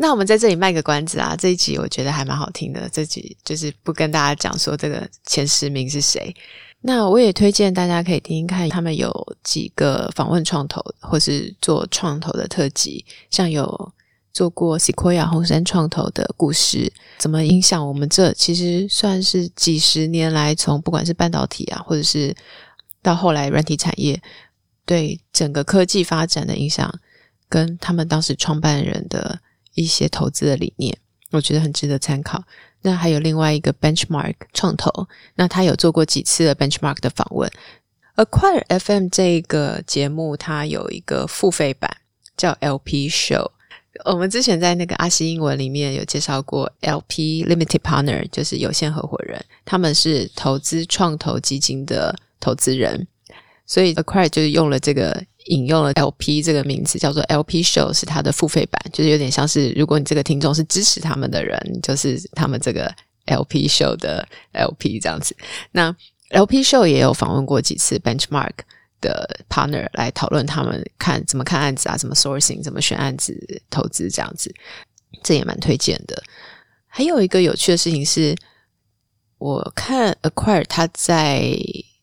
[0.00, 2.88] 那我们在这里卖个关子啊，这一集我觉得还蛮好听的。
[2.92, 6.32] 这集就是不跟大家讲说这个前十名是谁。
[6.80, 13.92] 那我也推荐大家可以听听看，他们有几个访问创投或是做创投的特辑，像有
[14.32, 22.34] 做过 Sequoia 红杉创投的故事，怎么影响我们这其实算是几十年来，从不管是半导体啊，或者是
[23.02, 24.22] 到后来软体产业，
[24.86, 27.00] 对整个科技发展的影响，
[27.48, 29.40] 跟他们当时创办人的
[29.74, 30.96] 一些投资的理念，
[31.30, 32.42] 我觉得很值得参考。
[32.82, 37.50] 那还有另外一个 Benchmark 创投，那他有做过几次的 Benchmark 的访问。
[38.16, 41.98] Acquire FM 这个节目，它有一个付费版
[42.36, 43.50] 叫 LP Show。
[44.04, 53.06] 我们之前在那个阿西英文里面有介绍过 LP Limited Partner，就是有限合伙人，他们是投资创投基金的投资人，
[53.66, 62.94] 所以 Acquire 就是用了这个引用了 LP 这个名字，叫做 LP Show 是它的付费版，就是有点像是如果你这个听众是支持他们的人，就是他们这个
[63.26, 65.36] LP Show 的 LP 这样子。
[65.72, 65.94] 那
[66.30, 68.52] LP Show 也有访问过几次 Benchmark
[69.00, 74.54] 的 partner 来讨论他们看怎么看案子啊，怎么 sourcing，怎么选案子投资这样子，
[75.22, 76.22] 这也蛮推荐的。
[76.86, 78.36] 还有一个有趣的事情是，
[79.38, 81.56] 我看 Acquire 他在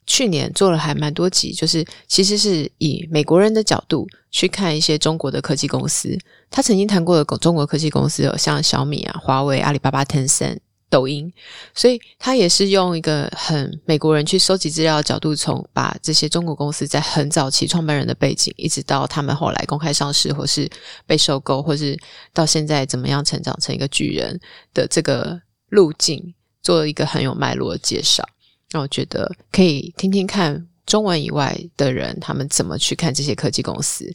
[0.06, 6.18] 去年做了还蛮多集，就是其实是以美国人的角度去看一些中国的科技公司。
[6.50, 10.60] 他曾经谈过的中国科技公司有像小米啊、华为、阿里巴巴、Tencent。
[10.88, 11.34] 抖音，
[11.74, 20.70] 所以他也是用一个很美国人去收集资料的角度，从把这些中国公司在很早期创办人的背景，一直到他们后来公开上市，或是
[21.06, 22.00] 被收购，或是
[22.32, 24.40] 到现在怎么样成长成一个巨人
[24.74, 28.24] 的这个路径，做一个很有脉络的介绍。
[28.72, 34.12] 那我觉得可以听听看中文以外的人他们怎么去看这些科技公司。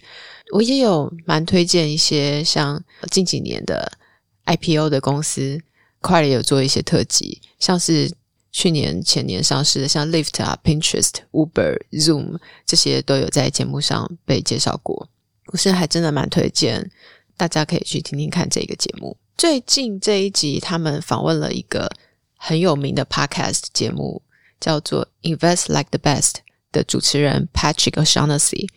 [0.52, 3.90] 我也有蛮推荐一些像近几年的
[4.46, 5.60] IPO 的公司。
[6.02, 8.10] 快也有做一些特辑，像是
[8.50, 15.10] 去年前年上市的，像 Lyft 啊、Pinterest、Uber、Zoom 这些都有在节目上被介绍过。
[15.48, 16.90] 我现在还真的蛮推荐，
[17.36, 19.14] 大家可以去听听看这个节目。
[19.36, 21.90] 最近这一集，他们访问了一个
[22.38, 24.22] 很有名的 Podcast 节目，
[24.60, 26.34] 叫做 Invest Like the Best
[26.70, 28.68] 的主持人 Patrick O'Shaughnessy。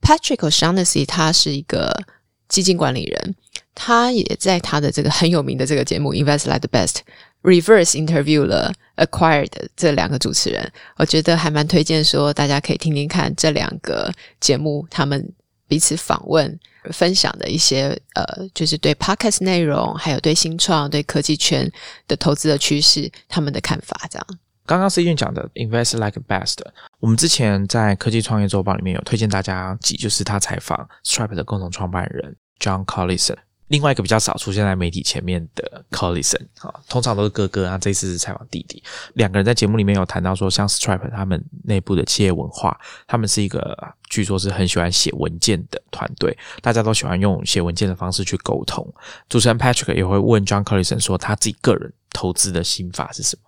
[0.00, 2.04] Patrick O'Shaughnessy 他是一个
[2.48, 3.34] 基金管理人。
[3.80, 6.94] 他也在他的这个很有名的这个节目《Invest Like the Best》
[7.42, 15.32] reverse interview 了 Acquired 这两个主持人，我觉得还蛮推荐说大家可以听听看这两个节目他们
[15.68, 16.58] 彼此访问
[16.90, 21.70] 分享的一些呃，就是对 Podcast 内容，还有对新创、对科技圈
[22.08, 24.08] 的投资的趋势他们的看法。
[24.10, 24.26] 这样，
[24.68, 26.56] 刚刚 C 君讲的《Invest Like Best》，
[27.00, 33.36] 我们之前在科技创业周报里面有推荐大家几，就是他采访 Stripe 的共同创办人 John Collison。
[33.68, 38.82] 另外一个比较少出现在媒体前面的 Collison 啊，通常都是哥哥啊，这次是采访弟弟。
[39.14, 43.74] 两个人在节目里面有谈到说，像 Stripe 他们内部的企业文化，他们是一个
[44.10, 48.86] 据说是很喜欢写文件的团队，大家都喜欢用写文件的方式去沟通。
[49.30, 53.47] 主持人 Patrick 也会问 John Collison 说，他自己个人投资的心法是什么？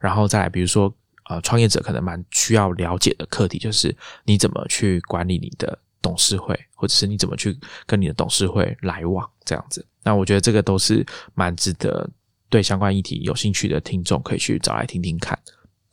[0.00, 0.92] 然后再来，比如说
[1.28, 5.78] 呃，创业者可能蛮需要了解的课题，就是你怎么去管理你的。
[6.02, 12.08] 董事会，或者是你怎么去跟你的董事会来往，这样子，那我觉得这个都是蛮值得
[12.48, 15.36] 对相关议题有兴趣的听众可以去找来听听看。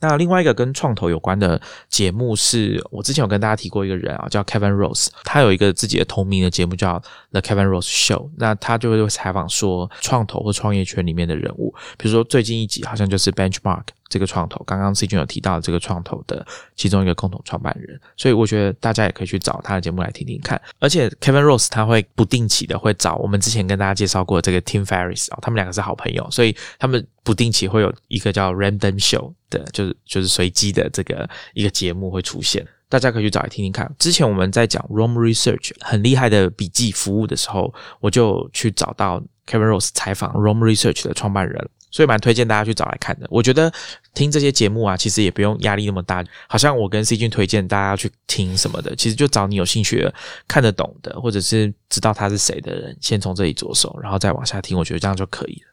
[0.00, 8.30] 那另外一个跟创投有关的节目，是我之前有跟大家提过一个人啊，叫 Kevin Rose，他有一个自己的同名的节目叫 The Kevin Rose Show。
[8.36, 13.84] 那他就会采访说创投或创业圈里面的人物，比如说最近一集好像就是 Benchmark。
[14.14, 16.46] 这个创投，刚刚 C 君有提到这个创投的
[16.76, 20.60] 其中一个共同创办人，所以我觉得大家也可以去找他的节目来听听看。
[20.78, 33.92] 而且 Kevin Rose 他会不定期的会找我们之前跟大家介绍过这个 Tim Ferris 啊，他们两个是好朋友，所以他们不定期会有一个叫 Random Show 的，就是就是随机的这个一个节目会出现，大家可以去找来听听看。
[33.98, 41.68] 之前我们在讲 ROM Research 很厉害的笔记服务的时候，我就去找到 Kevin Rose 采访 ROM Research 的创办人。
[41.94, 43.26] 所以蛮推荐大家去找来看的。
[43.30, 43.72] 我觉得
[44.14, 46.24] 听这些节目啊，其实也不用压力那么大。
[46.48, 50.12] 好像我跟 C 君推荐大家去听什么的，其实就找你有兴趣的、
[50.48, 54.76] 看得懂的，或者是知道他是谁的人，先从这里着手，然后再往下听。
[54.76, 55.72] 我觉得这样就可以了。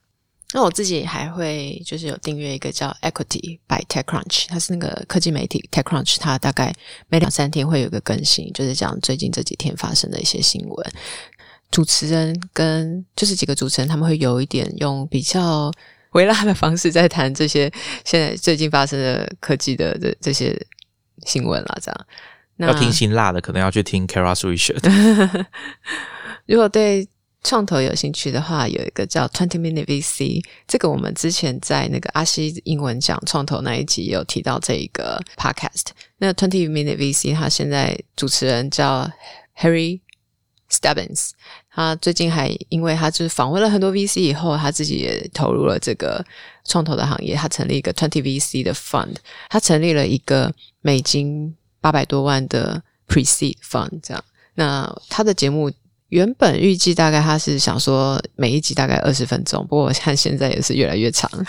[0.53, 6.71] 那我自己还会就是有订阅一个叫 Equity by TechCrunch，它是那个科技媒体 TechCrunch，它大概
[7.09, 10.91] 每两三天会有一个更新，就是讲最近这几天发生的一些新闻。
[11.71, 15.71] 主持人跟就是几个主持人，他们会有一点用比较。
[16.11, 17.71] 回拉的方式在谈这些
[18.05, 20.55] 现在最近发生的科技的这这些
[21.25, 22.07] 新闻啦，这样。
[22.57, 24.77] 要听辛辣的，可能要去听 Kara Swisher。
[26.45, 27.07] 如果对
[27.43, 35.87] 创投有兴趣的话，有一个叫 Twenty Minute VC，这个我们之前在那个阿西英文讲创投那一集有提到这一个 Podcast。
[36.17, 39.09] 那 Twenty Minute VC，他现在主持人叫
[39.57, 40.01] Harry
[40.69, 41.31] Stebbins，
[41.73, 46.23] 他最近还因为他就是访问了很多 VC 以后，他自己也投入了这个
[46.65, 47.33] 创投的行业。
[47.33, 49.15] 他成立一个 Twenty VC 的 fund，
[49.49, 54.01] 他成立了一个美金八百多万的 Pre-seed fund。
[54.03, 54.21] 这样，
[54.55, 55.71] 那他的节目
[56.09, 61.31] 原本预计大概他是想说每一集大概二十分钟，不过我看现在也是越来越长。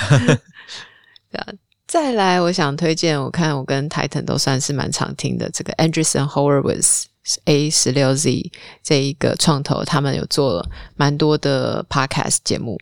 [1.33, 1.47] 对啊，
[1.89, 7.07] 再来我想推荐，我看我跟 Titan 都算是蛮常听的这个 Anderson Horowitz。
[7.45, 8.51] A 十六 Z
[8.83, 12.77] 这一个创投，他们有做了蛮多的 Podcast 节目。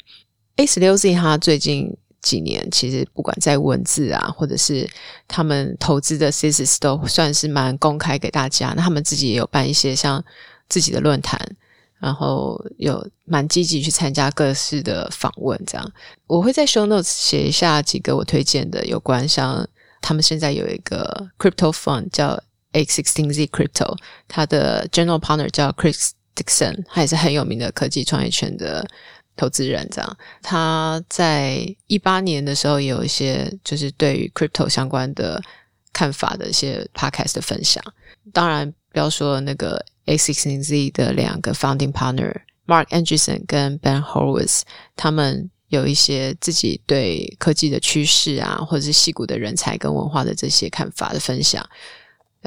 [0.56, 4.88] A 十六 Z 他最近几年其实不管在文字啊，或者是
[5.28, 8.72] 他们投资的 cases 都算是蛮公开给大家。
[8.74, 10.24] 那他们自己也有办一些像
[10.68, 11.38] 自己的论坛，
[11.98, 15.62] 然后有蛮积极去参加各式的访问。
[15.66, 15.92] 这样
[16.26, 19.68] 我会在 Show Notes 写一下几个我推荐的有关，像
[20.00, 22.42] 他们现在有一个 Crypto Fund 叫。
[22.72, 23.96] A sixteen Z Crypto，
[24.28, 28.86] 他的 General Partner 叫 Chris Dixon，他也是很有名的科技创业圈的
[29.36, 29.88] 投资人。
[29.90, 35.42] 这样，他在一八年的时候也有一些就是对于 Crypto 相关的
[35.92, 37.82] 看法的一些 Podcast 的分享。
[38.32, 42.34] 当然，不要说那个 A sixteen Z 的两个 Founding Partner
[42.66, 44.62] Mark Anderson 跟 Ben Horowitz，
[44.94, 51.68] 他们有一些自己对科技的趋势啊，或者是戏骨的人才跟文化的这些看法的分享。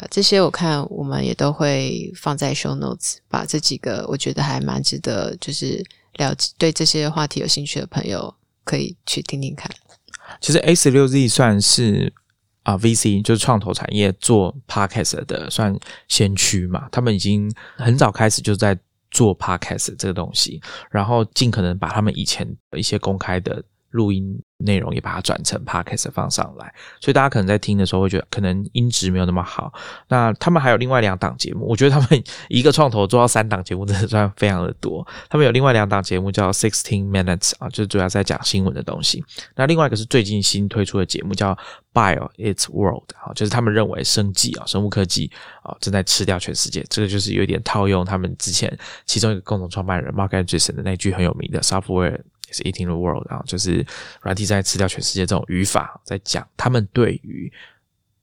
[0.09, 5.83] 这些我看我们也都会放在 show notes，把这几个我觉得还蛮值得，就是
[6.13, 8.33] 了解对这些话题有兴趣的朋友
[8.63, 9.69] 可以去听听看。
[10.41, 12.11] 其实 A 十六 Z 算是
[12.63, 15.77] 啊 VC，就是创投产业做 podcast 的算
[16.07, 18.77] 先驱嘛，他们已经很早开始就在
[19.11, 23.63] 做 podcast 这个东西，然后尽可能把他们以前的一些公开的
[23.93, 24.37] 录音。
[24.65, 29.73] 内容也把它转成 podcast 放上来，所以大家可能在听的时候会觉得可能音质没有那么好。
[30.07, 35.05] 那他们还有另外两档节目，我觉得他们一个创投做到三档节目真的算非常的多。
[35.29, 39.21] 他们有另外两档节目叫 Sixteen Minutes 啊，就是主要在讲新闻的东西。
[39.53, 41.57] 那另外一个是最近新推出的节目叫
[41.93, 45.29] Bio Its World 啊，就是他们认为生技啊，生物科技
[45.63, 46.85] 啊正在吃掉全世界。
[46.89, 52.21] 这个就是有点套用他们之前其中一个共同创办人 Mark Anderson 的那句很有名的 Software。
[52.53, 53.85] 是 eating the world，然后就是
[54.21, 57.51] 软体在吃掉全世界这种语法，在讲他们对于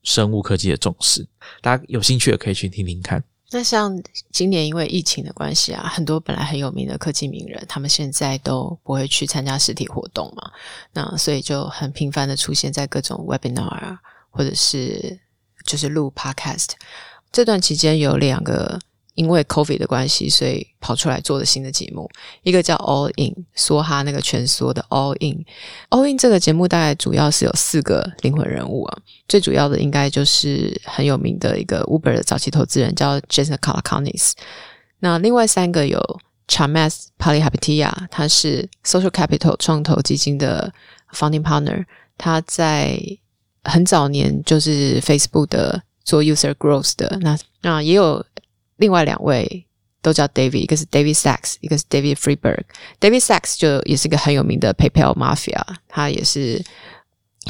[0.03, 1.27] 生物科技的重视。
[1.61, 3.23] 大家有兴趣的可以去听听看。
[3.51, 3.93] 那像
[4.31, 10.51] 今年因为疫情的关系啊，很多本来很有名的科技名人，他们现在都不会去参加实体活动嘛，
[10.93, 14.01] 那所以就很频繁的出现在各种 webinar 啊，
[14.31, 15.19] 或者是
[15.65, 16.71] 就是录 podcast。
[17.33, 18.79] 这段期间有两个。
[19.21, 22.09] 因为 COVID 的关系，所以跑出来做的新的节目，
[22.43, 28.99] 一个叫 All In，梭哈那个蜷缩的 All In，All In 这个节目大概主要是有四个灵魂人物啊，
[29.29, 34.33] 最主要的应该就是很有名的一个 Uber 的早期投资人叫 Jason Calacanis，
[35.01, 36.01] 那另外三个有
[36.49, 40.73] Chamas Palihapitiya，他是 Social Capital 创投基金的
[41.13, 41.85] Founding Partner，
[42.17, 42.99] 他在
[43.65, 48.25] 很早年就是 Facebook 的做 User Growth 的，那那也有。
[48.81, 49.67] 另外两位
[50.01, 52.63] 都叫 David，一个是 David Sachs，一个是 David Freeberg。
[52.99, 56.65] David Sachs 就也是个很有名的 PayPal Mafia，他也是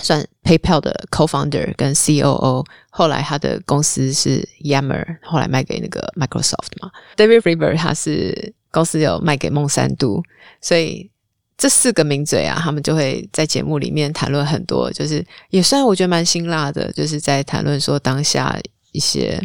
[0.03, 2.67] 算 PayPal 的 Co-founder 跟 COO。
[2.91, 6.91] 后来他的公司是 Yammer，后来卖给那个 Microsoft 嘛。
[7.17, 10.21] David Freeberg 他是公司有卖给孟山都，
[10.61, 11.09] 所以
[11.57, 18.59] 这四个名嘴啊，他们就会在节目里面谈论很多，就是也算我觉得蛮辛辣的，就是在谈论说当下
[18.91, 19.41] 一些。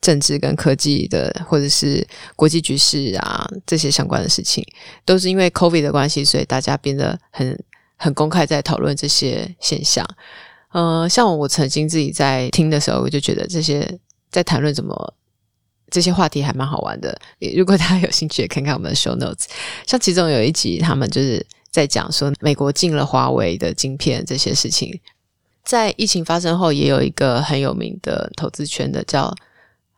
[0.00, 4.64] 政治跟科技的，或者是国际局势啊，这些相关的事情，
[5.04, 7.62] 都是因为 COVID 的关系，所以大家变得很
[7.96, 10.06] 很公开在讨论这些现象。
[10.72, 13.98] 呃，像我曾经自己在听的时候，我就觉得这些
[14.30, 15.14] 在谈论怎么
[15.90, 17.20] 这些话题还蛮好玩的。
[17.54, 19.44] 如果大家有兴趣，也看看我们的 show notes。
[19.86, 24.98] 像其中有一集，他们就是在讲说美国禁了华为的晶片这些事情。
[25.62, 29.30] 在疫情发生后，也有一个很有名的投资圈的叫。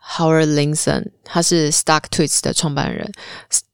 [0.04, 3.10] Howard Linson，他是 StockTwits 的创办人。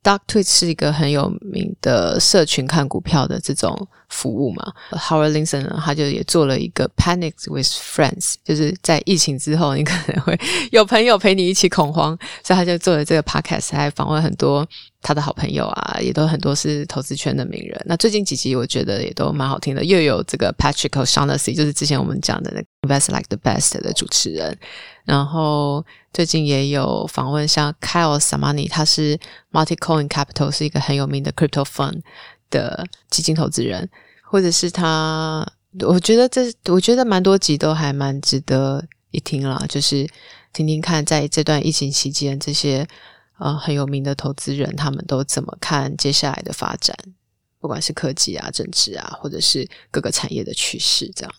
[0.03, 4.73] StockTwits 是一个很有名的社群看股票的这种服务嘛。
[4.91, 10.39] Howard Linson 呢，他就也做了一个 Panic with Friends，就是在疫情之后，你可能会
[10.71, 14.67] 有朋友陪你一起恐慌，所以他就做了这个 Podcast，还访问很多
[15.03, 17.81] 他的好朋友啊，也都很多是投资圈的名人。
[17.87, 24.57] 那最近几集我觉得也都蛮好听的，又有这个 Patrick O'Shaughnessy，就是之前我们讲的那个 Invest Like the Best 的主持人。
[25.09, 25.83] 然后
[26.13, 29.19] 最近也有访问像 Kyle Samani，他是
[29.51, 32.03] Multicoin Capital 是一个很有名的 Crypto Fund
[32.51, 33.89] 的基金投资人，
[34.23, 35.51] 或者是他，
[35.81, 40.07] 我觉得这我觉得蛮多集都还蛮值得一听啦，就是
[40.53, 42.87] 听听看在这段疫情期间这些
[43.39, 46.95] 呃很有名的投资人，他们都怎么看接下来的发展，
[47.61, 51.35] 不管是科技啊、政治啊，或者是各个产业的趋势，这样。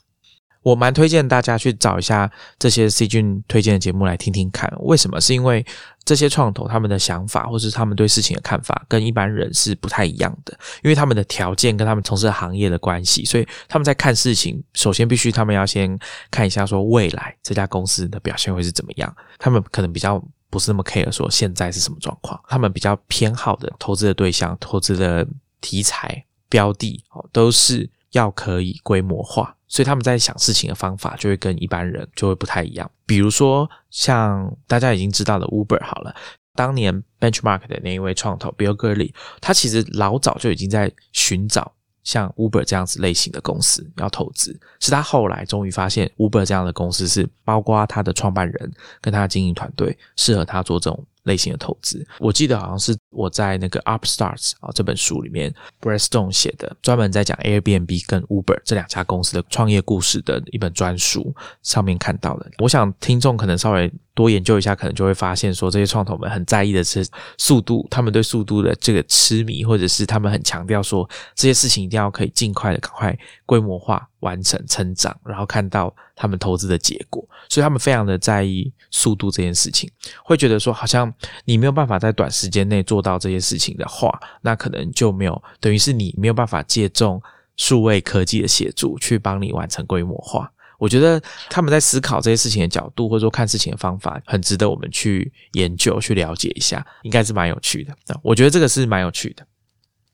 [0.70, 4.72] 我蛮推荐大家去找一下这些 C 君推荐的节目来听听看。
[4.82, 5.20] 为什么？
[5.20, 5.66] 是因为
[6.04, 10.56] 这些创投他们的想法，或是他们对事情的看法，跟一般人是不太一样的。
[10.84, 15.98] 因为他们的条件跟他们从事行业的关系，所以他们在看事情，首先必须他们要先
[16.30, 19.16] 看一下说未来这家公司的表现会是怎么样。
[19.40, 25.28] 他们可能比较不是那么 care 说现在是什么状况，他们比较偏好的投资的对象、投资的
[25.62, 29.56] 题材、标的哦，都是要可以规模化。
[29.70, 32.92] 所以他们在想事情的方法就会跟一般人就会不太一样。
[33.06, 36.14] 比如说，像大家已经知道的 Uber 好了，
[36.56, 41.72] 当年 Benchmark 的那一位创投 Bill Gurley，他其实老早就已经在寻找
[42.04, 51.06] 像 Uber 这样子类型的公司要投资，是他后来终于发现 Uber 这样的公司是包括他的创办人跟他的经营团队适合他做这种。
[51.24, 61.34] 类型的投资，我记得好像是我在那个《Upstarts》啊这本书里面，Brad Stone 写的，专门在讲 Airbnb 跟 Uber 这两家公司的创业故事的一本专书
[61.64, 62.50] 上面看到的。
[62.60, 63.92] 我想听众可能稍微。
[64.16, 67.08] 多研究一下，可能就会发现说，这些创投们很在意的是
[67.38, 79.90] 速度，他们对速度的这个痴迷，或者是他们很强调说，这些事情一定要可以尽快的赶快规模化完成成长，然后看到他们投资的结果，所以他们非常的在意速度这件事情，
[80.26, 81.14] 会觉得说，好像
[81.46, 84.10] 你没有办法在短时间内做到这些事情的话，
[84.42, 87.22] 那可能就没有，等于是你没有办法借重
[87.58, 90.52] 数位科技的协助去帮你完成规模化。
[90.78, 97.94] 我觉得他们在思考这些事情的角度，或者说看事情的方法，很值得我们去研究、去了解一下，应该是蛮有趣的。
[98.24, 99.46] 我觉得这个是蛮有趣的。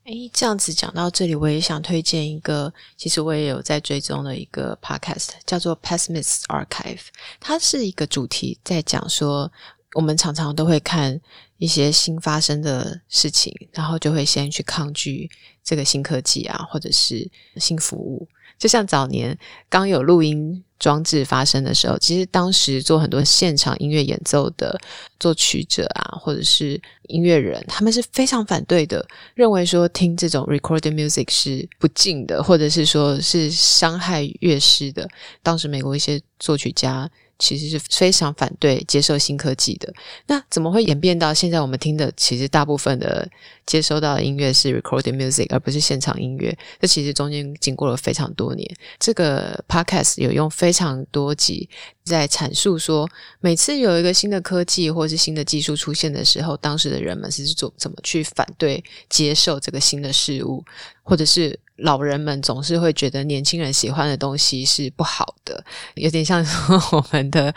[0.02, 7.06] 哎，这样子讲到这里，我也想推荐一个，其实我也有在追踪的一个 podcast，叫做 Pessimist Archive。
[7.40, 9.50] 它是一个主题，在讲说，
[9.94, 11.20] 我们常常都会看
[11.58, 15.30] 一些新发生的事情，然后就会先去抗拒
[15.64, 18.28] 这个新科技啊，或者是新服务。
[18.58, 19.38] 就像早年
[19.68, 24.78] 刚有录音装置发生的时候，其实当时做很多现场音乐演奏的
[25.20, 35.06] 作曲者啊，或者是音乐人，他们是非常反对的，认为说听这种 recorded music 是不敬的，或者是说是伤害乐师的。
[35.42, 37.10] 当时美国一些作曲家。
[37.38, 39.92] 其实是非常反对接受新科技的。
[40.26, 41.60] 那怎么会演变到现在？
[41.60, 43.28] 我们听的其实大部分的
[43.64, 46.56] 接收到的音乐是 recorded music，而不是现场音乐。
[46.80, 48.68] 这其实中间经过了非常多年。
[48.98, 51.68] 这个 podcast 有用非常多集
[52.04, 53.08] 在阐述说，
[53.40, 60.64] 每次有一个新的科技或是新的技术出现的时候，当时的人们是做怎么去反对接受这个新的事物，
[61.06, 61.58] 或者是。
[61.80, 65.62] 老人们总是会觉得年轻人喜欢的东西是不好的，
[65.96, 67.54] 有点像说 我们的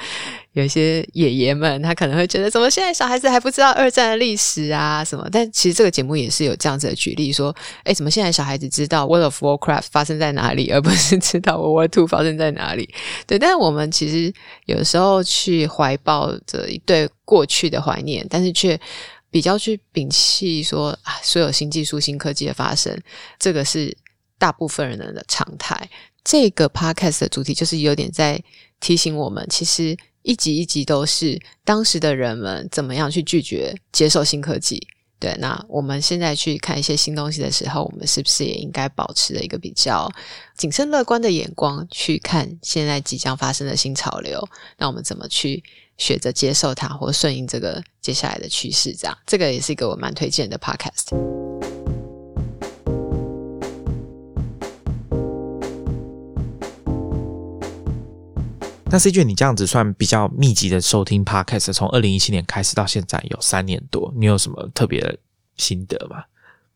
[0.51, 5.25] 有些爷爷们，他可能会觉得，怎么现在小孩子还不知道二战的历史啊什么？
[5.31, 12.93] 但其实这个节目也是有这样子的举例，说，哎，怎么现在小孩子知道 World of Warcraft 发生在哪里，而不是知道 World War Two 发生在哪里？
[13.25, 14.33] 对，但是我们其实
[14.65, 18.77] 有时候去怀抱着一对过去的怀念，但是却。
[19.31, 23.01] 比较去摒弃说啊，所有新技术、新科技的发生，
[23.39, 23.97] 这个是。
[24.41, 25.89] 大部分人的常态，
[26.23, 28.41] 这个 podcast 的主题就是有点在
[28.79, 34.81] 提醒我们，其实一集一集都是当时的人们怎么样去拒绝接受新科技。
[35.19, 40.09] 对，那我们现在去看一些新东西的时候，我们是不是也应该保持了一个比较
[40.55, 44.41] 谨慎乐观的眼光去看现在即将发生的新潮流？
[44.77, 45.61] 那我们怎么去
[45.99, 48.95] 学着接受它，或顺应这个接下来的趋势？
[48.95, 51.15] 这样，这个也是一个我蛮推荐的 podcast。
[58.91, 65.15] 那 C 卷，你这样子算比较密集的收听 Podcast，从二零一七年开始到现在有三年多，你有什么特别的
[65.57, 66.23] 心得吗？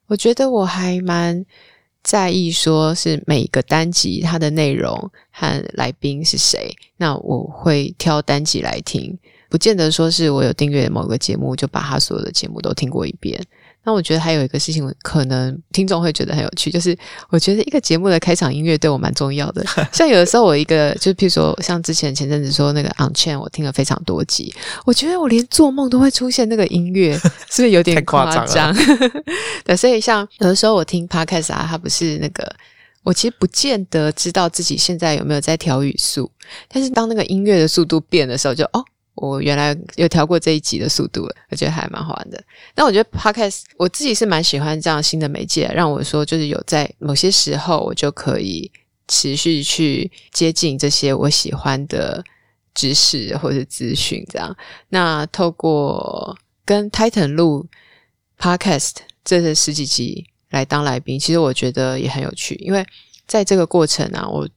[0.05, 1.43] 我觉得我还蛮
[2.03, 9.17] 在意，说是每个单集它的内容和来宾是谁，那我会挑单集来听，
[9.49, 13.41] 不见得说是我有订阅某个节目就把它所有的节目都听过一遍。
[13.85, 16.97] 那我觉得还有一个事情，可能听众会觉得很有趣，就是
[17.29, 19.63] 我觉得一个节目的开场音乐对我蛮重要的。
[19.91, 24.53] 像有的时候，我一个就譬如说，像之前前阵子说那个 On Chain，我听了非常多集，
[24.85, 27.13] 我觉得我连做梦都会出现那个音乐，
[27.51, 28.73] 是不是有点夸张？
[29.65, 32.49] 对，所以像有的时候我听 Podcast 啊，它不是那个，
[33.03, 36.31] 我其实不见得知道自己现在有没有在调语速，
[36.69, 38.83] 但是当那个音乐的速度变的时候，就哦。
[39.15, 42.43] 我原来有调过这一集的速度，我觉得还蛮好玩的。
[42.75, 48.71] 那我觉得 podcast 我自己是蛮喜欢这样新的媒介，让我说就是有在某些时候我就可以
[49.07, 52.23] 持续去接近这些我喜欢的
[52.73, 54.25] 知识或者资讯。
[54.31, 54.55] 这样，
[54.89, 56.35] 那透过
[56.65, 57.67] 跟 Titan 录
[58.39, 58.93] Podcast
[59.23, 62.85] 这十几集来当来宾，其实我觉得也很有趣，因为
[63.27, 64.49] 在这个过程啊，我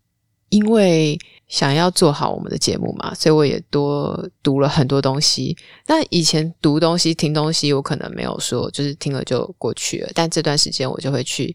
[0.48, 5.56] 因为想要做好我们的节目嘛，所以我也多读了很多东西。
[5.86, 11.54] 那以前读东西、听东西，我可能没有说就是听了就过去了，但这段时间我就会去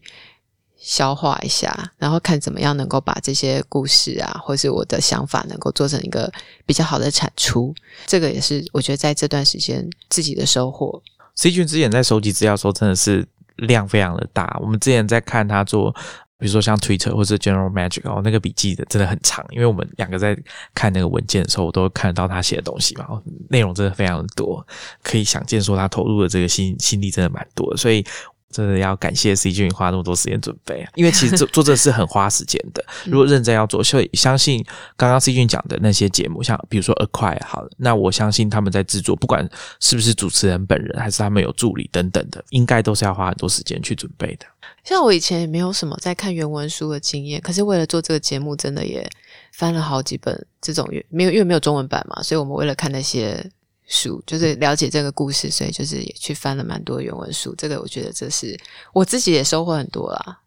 [0.78, 6.32] 消化一下，然后看怎么样能够把这些故事啊，或是我的想法，能够做成一个
[6.64, 7.74] 比较好的产出。
[8.06, 11.02] 这个也是我觉得在这段时间自己的收获。
[11.34, 14.58] C 君之前在收集资料的时候，真的是量非常的大。
[14.62, 15.94] 我们之前在看他做。
[16.42, 20.36] 比如说像 Twitter 或者 General Magic 哦，那个笔记的真的很长，因为我们两个在
[20.74, 23.06] 看那个文件的时候，我都看得到他写的东西嘛，
[23.48, 24.66] 内容真的非常的多，
[25.02, 28.04] 可以想见说他投入的这个心心力真的蛮多，所以。
[28.52, 32.84] 真的要感谢 C 君花那么多时间准备，因为其实做做这是很花时间的。
[33.06, 34.64] 如果认真要做，所以相信
[34.96, 39.48] 刚刚 C 君讲的那些节目，像比如说 Acquire 好了，那我相信他们在制作，不管
[39.80, 44.46] 是不是主持人本人，还是他们有助理等等的，应该都是要花很多时间去准备的。
[44.84, 49.08] 像我以前也没有什么在看原文书的经验，可是为了做这个节目，真的也
[49.52, 53.50] 翻了好几本这种没有因为没有中文版嘛，所以我们为了看那些。
[53.92, 57.54] 书就是了解这个故事，所以就是也去翻了蛮多原文书。
[57.56, 58.58] 这个我觉得这是
[58.94, 60.38] 我自己也收获很多啦。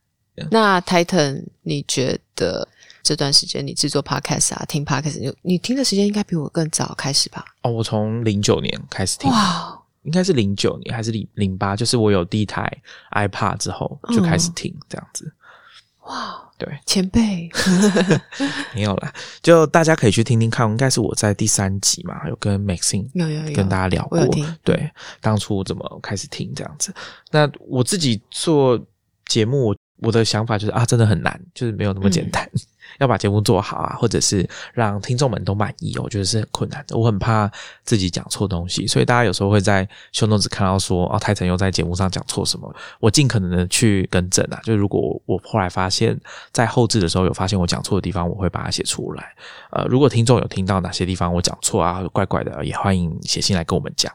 [0.52, 2.68] 那 Titan，你觉得
[3.02, 7.46] 这段时间你制作 Podcast 啊，听 Podcast，你你听的时间应该比我更早开始吧？
[7.62, 11.74] 哦，我从零九年开始听，哇，应该是零九年还是零零八？
[11.74, 12.70] 就是我有第一台
[13.12, 15.32] iPad 之后就开始听这样子。
[16.08, 17.50] 哇，对，前辈。
[18.74, 24.26] 没有啦，就大家可以去听听看，应该是我在第三集嘛，有跟 Maxine 有有跟大家聊过，
[24.64, 24.90] 对，
[25.22, 26.94] 当初怎么开始听这样子。
[27.32, 28.80] 那我自己做
[29.28, 32.50] 节目，我我的想法就是啊，真的很难，就是没有那么简单。
[33.00, 36.98] 要把节目做好啊，或者是让听众们都满意，我觉得是很困难的。
[36.98, 37.52] 我很怕
[37.84, 44.60] 自己讲错东西，所以大家有时候会在秀动子看到说哦，泰臣又在节目上讲错什么，我尽可能的去更正啊。
[44.64, 46.20] 就如果我后来发现，
[46.52, 49.36] 在后置的时候有发现我讲错的地方，我会把它写出来。
[49.72, 54.12] 呃，如果听众有听到哪些地方我讲错啊，怪怪的，也欢迎写信来跟我们讲。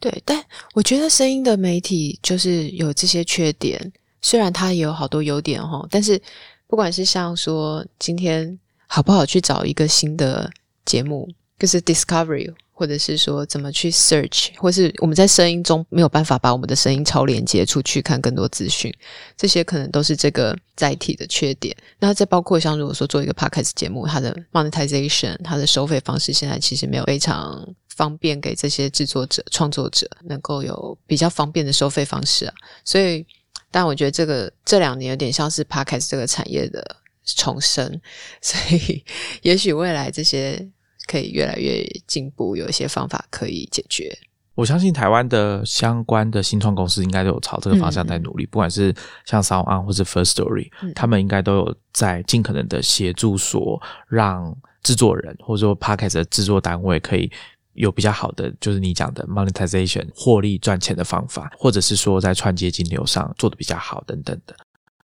[0.00, 0.42] 对，但
[0.74, 6.20] 我觉得声音的媒体就是有这些缺点，虽然它也有好多优点哈，但是。
[6.68, 10.48] 不管是像说今天好不好去找一个新的
[10.84, 18.94] 节目，就是 discovery，或者是说怎么去 search，或是我们在声音中没有办法把我们的声音超连接出去看更多资讯，
[19.34, 21.74] 这些可能都是这个载体的缺点。
[21.98, 32.54] 那再包括像如果说做一个 podcast 节目，它的 monetization，它的收费方式现在其实没有非常方便给这些制作者、创作者能够有比较方便的收费方式啊，
[32.84, 33.26] 所以。
[33.70, 38.00] 但我觉得这个这两年有点像是 podcast 这个产业的重生，
[38.40, 39.04] 所以
[39.42, 40.68] 也许未来这些
[41.06, 44.16] 可以越来越进步，有一些方法可以解决。
[44.54, 48.92] 我相信台湾的相关的新创公司应该都有朝这个方向在努力，不管是
[49.24, 57.30] 像 Sound On 或者 First Story，他们应该都有在尽可能的协助，说让制作人或者说 podcast 的制作单位可以。
[57.78, 64.54] 有比较好的，就是你讲的 monetization 获利赚钱的方法，或者是说在串接金流上做的比较好等等的。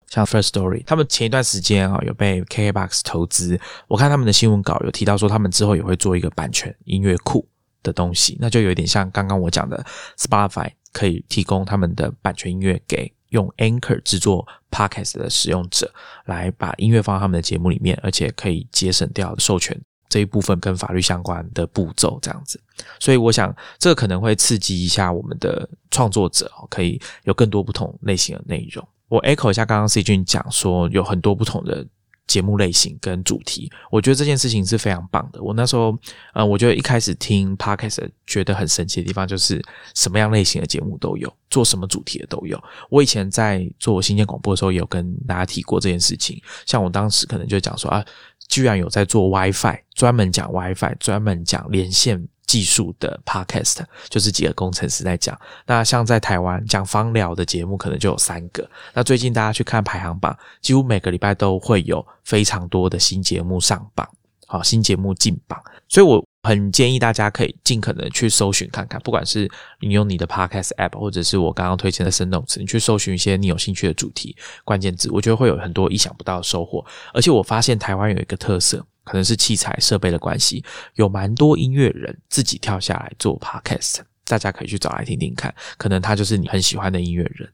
[0.08, 7.48] 像 First Story，他们前一段时间啊有被 KKBox 投资，我看他们的新闻稿有提到说，他们之后也会做一个版权音乐库
[7.84, 9.86] 的东西，那就有点像刚刚我讲的
[10.18, 15.92] Spotify 可以提供他们的版权音乐给用 Anchor 制作 Podcast 的使用者，
[16.26, 19.80] 来把音乐放到他们的节目里面，而且可以节省掉授权。
[20.10, 22.60] 这一部分跟法律相关的步骤，这样子，
[23.00, 28.86] 所以我想这可能会刺激一下我们的创作者，可以有更多不同类型的内容。
[29.08, 31.86] 我 echo 一下刚刚 C 君讲说有很多不同的
[32.28, 35.42] 节目类型跟主题，我觉得这件事情是非常棒的。
[35.42, 35.98] 我那时候
[36.34, 39.64] 呃，我觉得一开始听 podcast 觉得很神奇的地方就是
[39.96, 42.60] 什么样类型的节目都有，做什么主题的都有。
[42.90, 48.04] 我以前在做新建广播的时候，也有跟大家提过这件事情，像我当时可能就讲说啊。
[48.50, 53.78] 居然有在做 WiFi，专门讲 WiFi，专门讲连线技术的 Podcast，
[54.10, 55.40] 就是几个工程师在讲。
[55.66, 58.70] 那像在台湾讲芳疗的节目，可能就有三个。
[58.94, 64.06] 那最近大家去看排行榜，几乎每个礼拜都会有非常多的新节目上榜，
[64.48, 65.58] 好，新节目进榜。
[65.88, 66.29] 所以我。
[66.42, 69.50] 很建议大家可以尽可能去搜寻看看，不管是
[69.82, 76.84] 你用你的 Podcast App，或者是我刚刚推荐的 s Notes，你去搜寻一些你有兴趣的主题关键字，我觉得会有很多意想不到的收获。
[77.14, 80.64] 而且我发现台湾有一个特色，可能是器材设备的关系，
[80.96, 87.50] 有蛮多音乐人自己跳下来做 Podcast，大家可以去找来听听看，可能他就是你很喜欢的音乐人。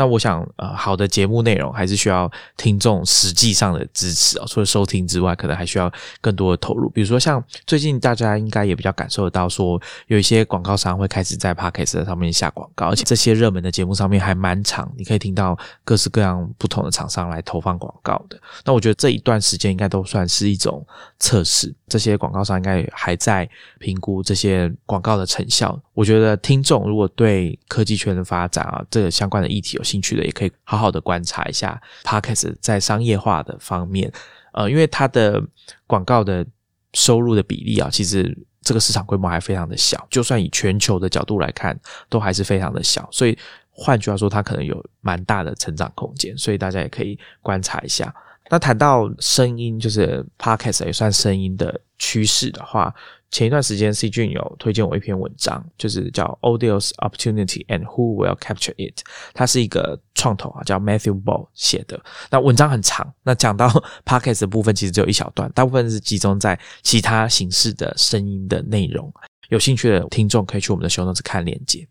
[0.00, 4.46] 那我想，呃，好的节目内容还是需要听众实际上的支持啊。
[4.48, 5.92] 除了收听之外，可能还需要
[6.22, 6.88] 更多的投入。
[6.88, 18.40] 比如说，像最近大家应该也比较感受得到，说有一些广告商会开始在 Podcast 上面下广告，而且这些热门的节目上面还蛮长，你可以听到各式各样不同的厂商来投放广告的。
[18.64, 20.82] 那我觉得这一段时间应该都算是一种
[21.18, 23.46] 测试，这些广告商应该还在
[23.78, 25.78] 评估这些广告的成效。
[25.92, 34.12] 我觉得听众如果对科技圈的发展啊，这个相关的议题有兴趣的，也可以好好的观察一下 Podcast 在商业化的方面，
[34.52, 35.42] 呃，因为它的
[35.86, 36.46] 广告的
[36.94, 41.78] 收入的比例啊，其实这个市场规模还非常的小，就算以全球的角度来看，
[42.08, 43.36] 都还是非常的小，所以
[43.70, 48.14] 换句话说，它可能有蛮大的成长空间，所以大家也可以观察一下。
[48.50, 52.94] 那谈到声音，就是 Podcast 也算声音的趋势的话。
[53.30, 56.24] 前一段时间，C 君有推荐我一篇文章，就是叫
[56.58, 58.98] 《Audio's Opportunity and Who Will Capture It》。
[59.32, 62.00] 它是一个创投啊，叫 Matthew Ball 写的。
[62.30, 63.68] 那文章很长，那讲到
[64.04, 69.12] Podcast 的部分其实只有一小段，大部分是集中在其他形式的声音的内容。
[69.48, 71.86] 有兴趣的听众可以去我们的 Show Notes 看链接。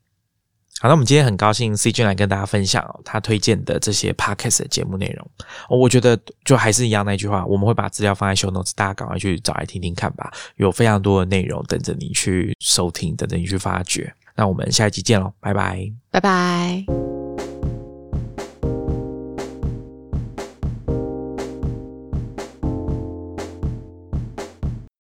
[0.82, 5.30] 好，那我们今天很高兴 C 君来跟大家分享他推荐的这些 podcast 的节目内容。
[5.70, 10.32] 我觉得就还是一样那句话，我们会把资料放在 show notes，大家赶快去找来听听看吧。
[10.56, 14.14] 有非常多的内容等着你去收听，等着你去发掘。
[14.36, 17.09] 那我们下一集见喽，拜拜，拜拜。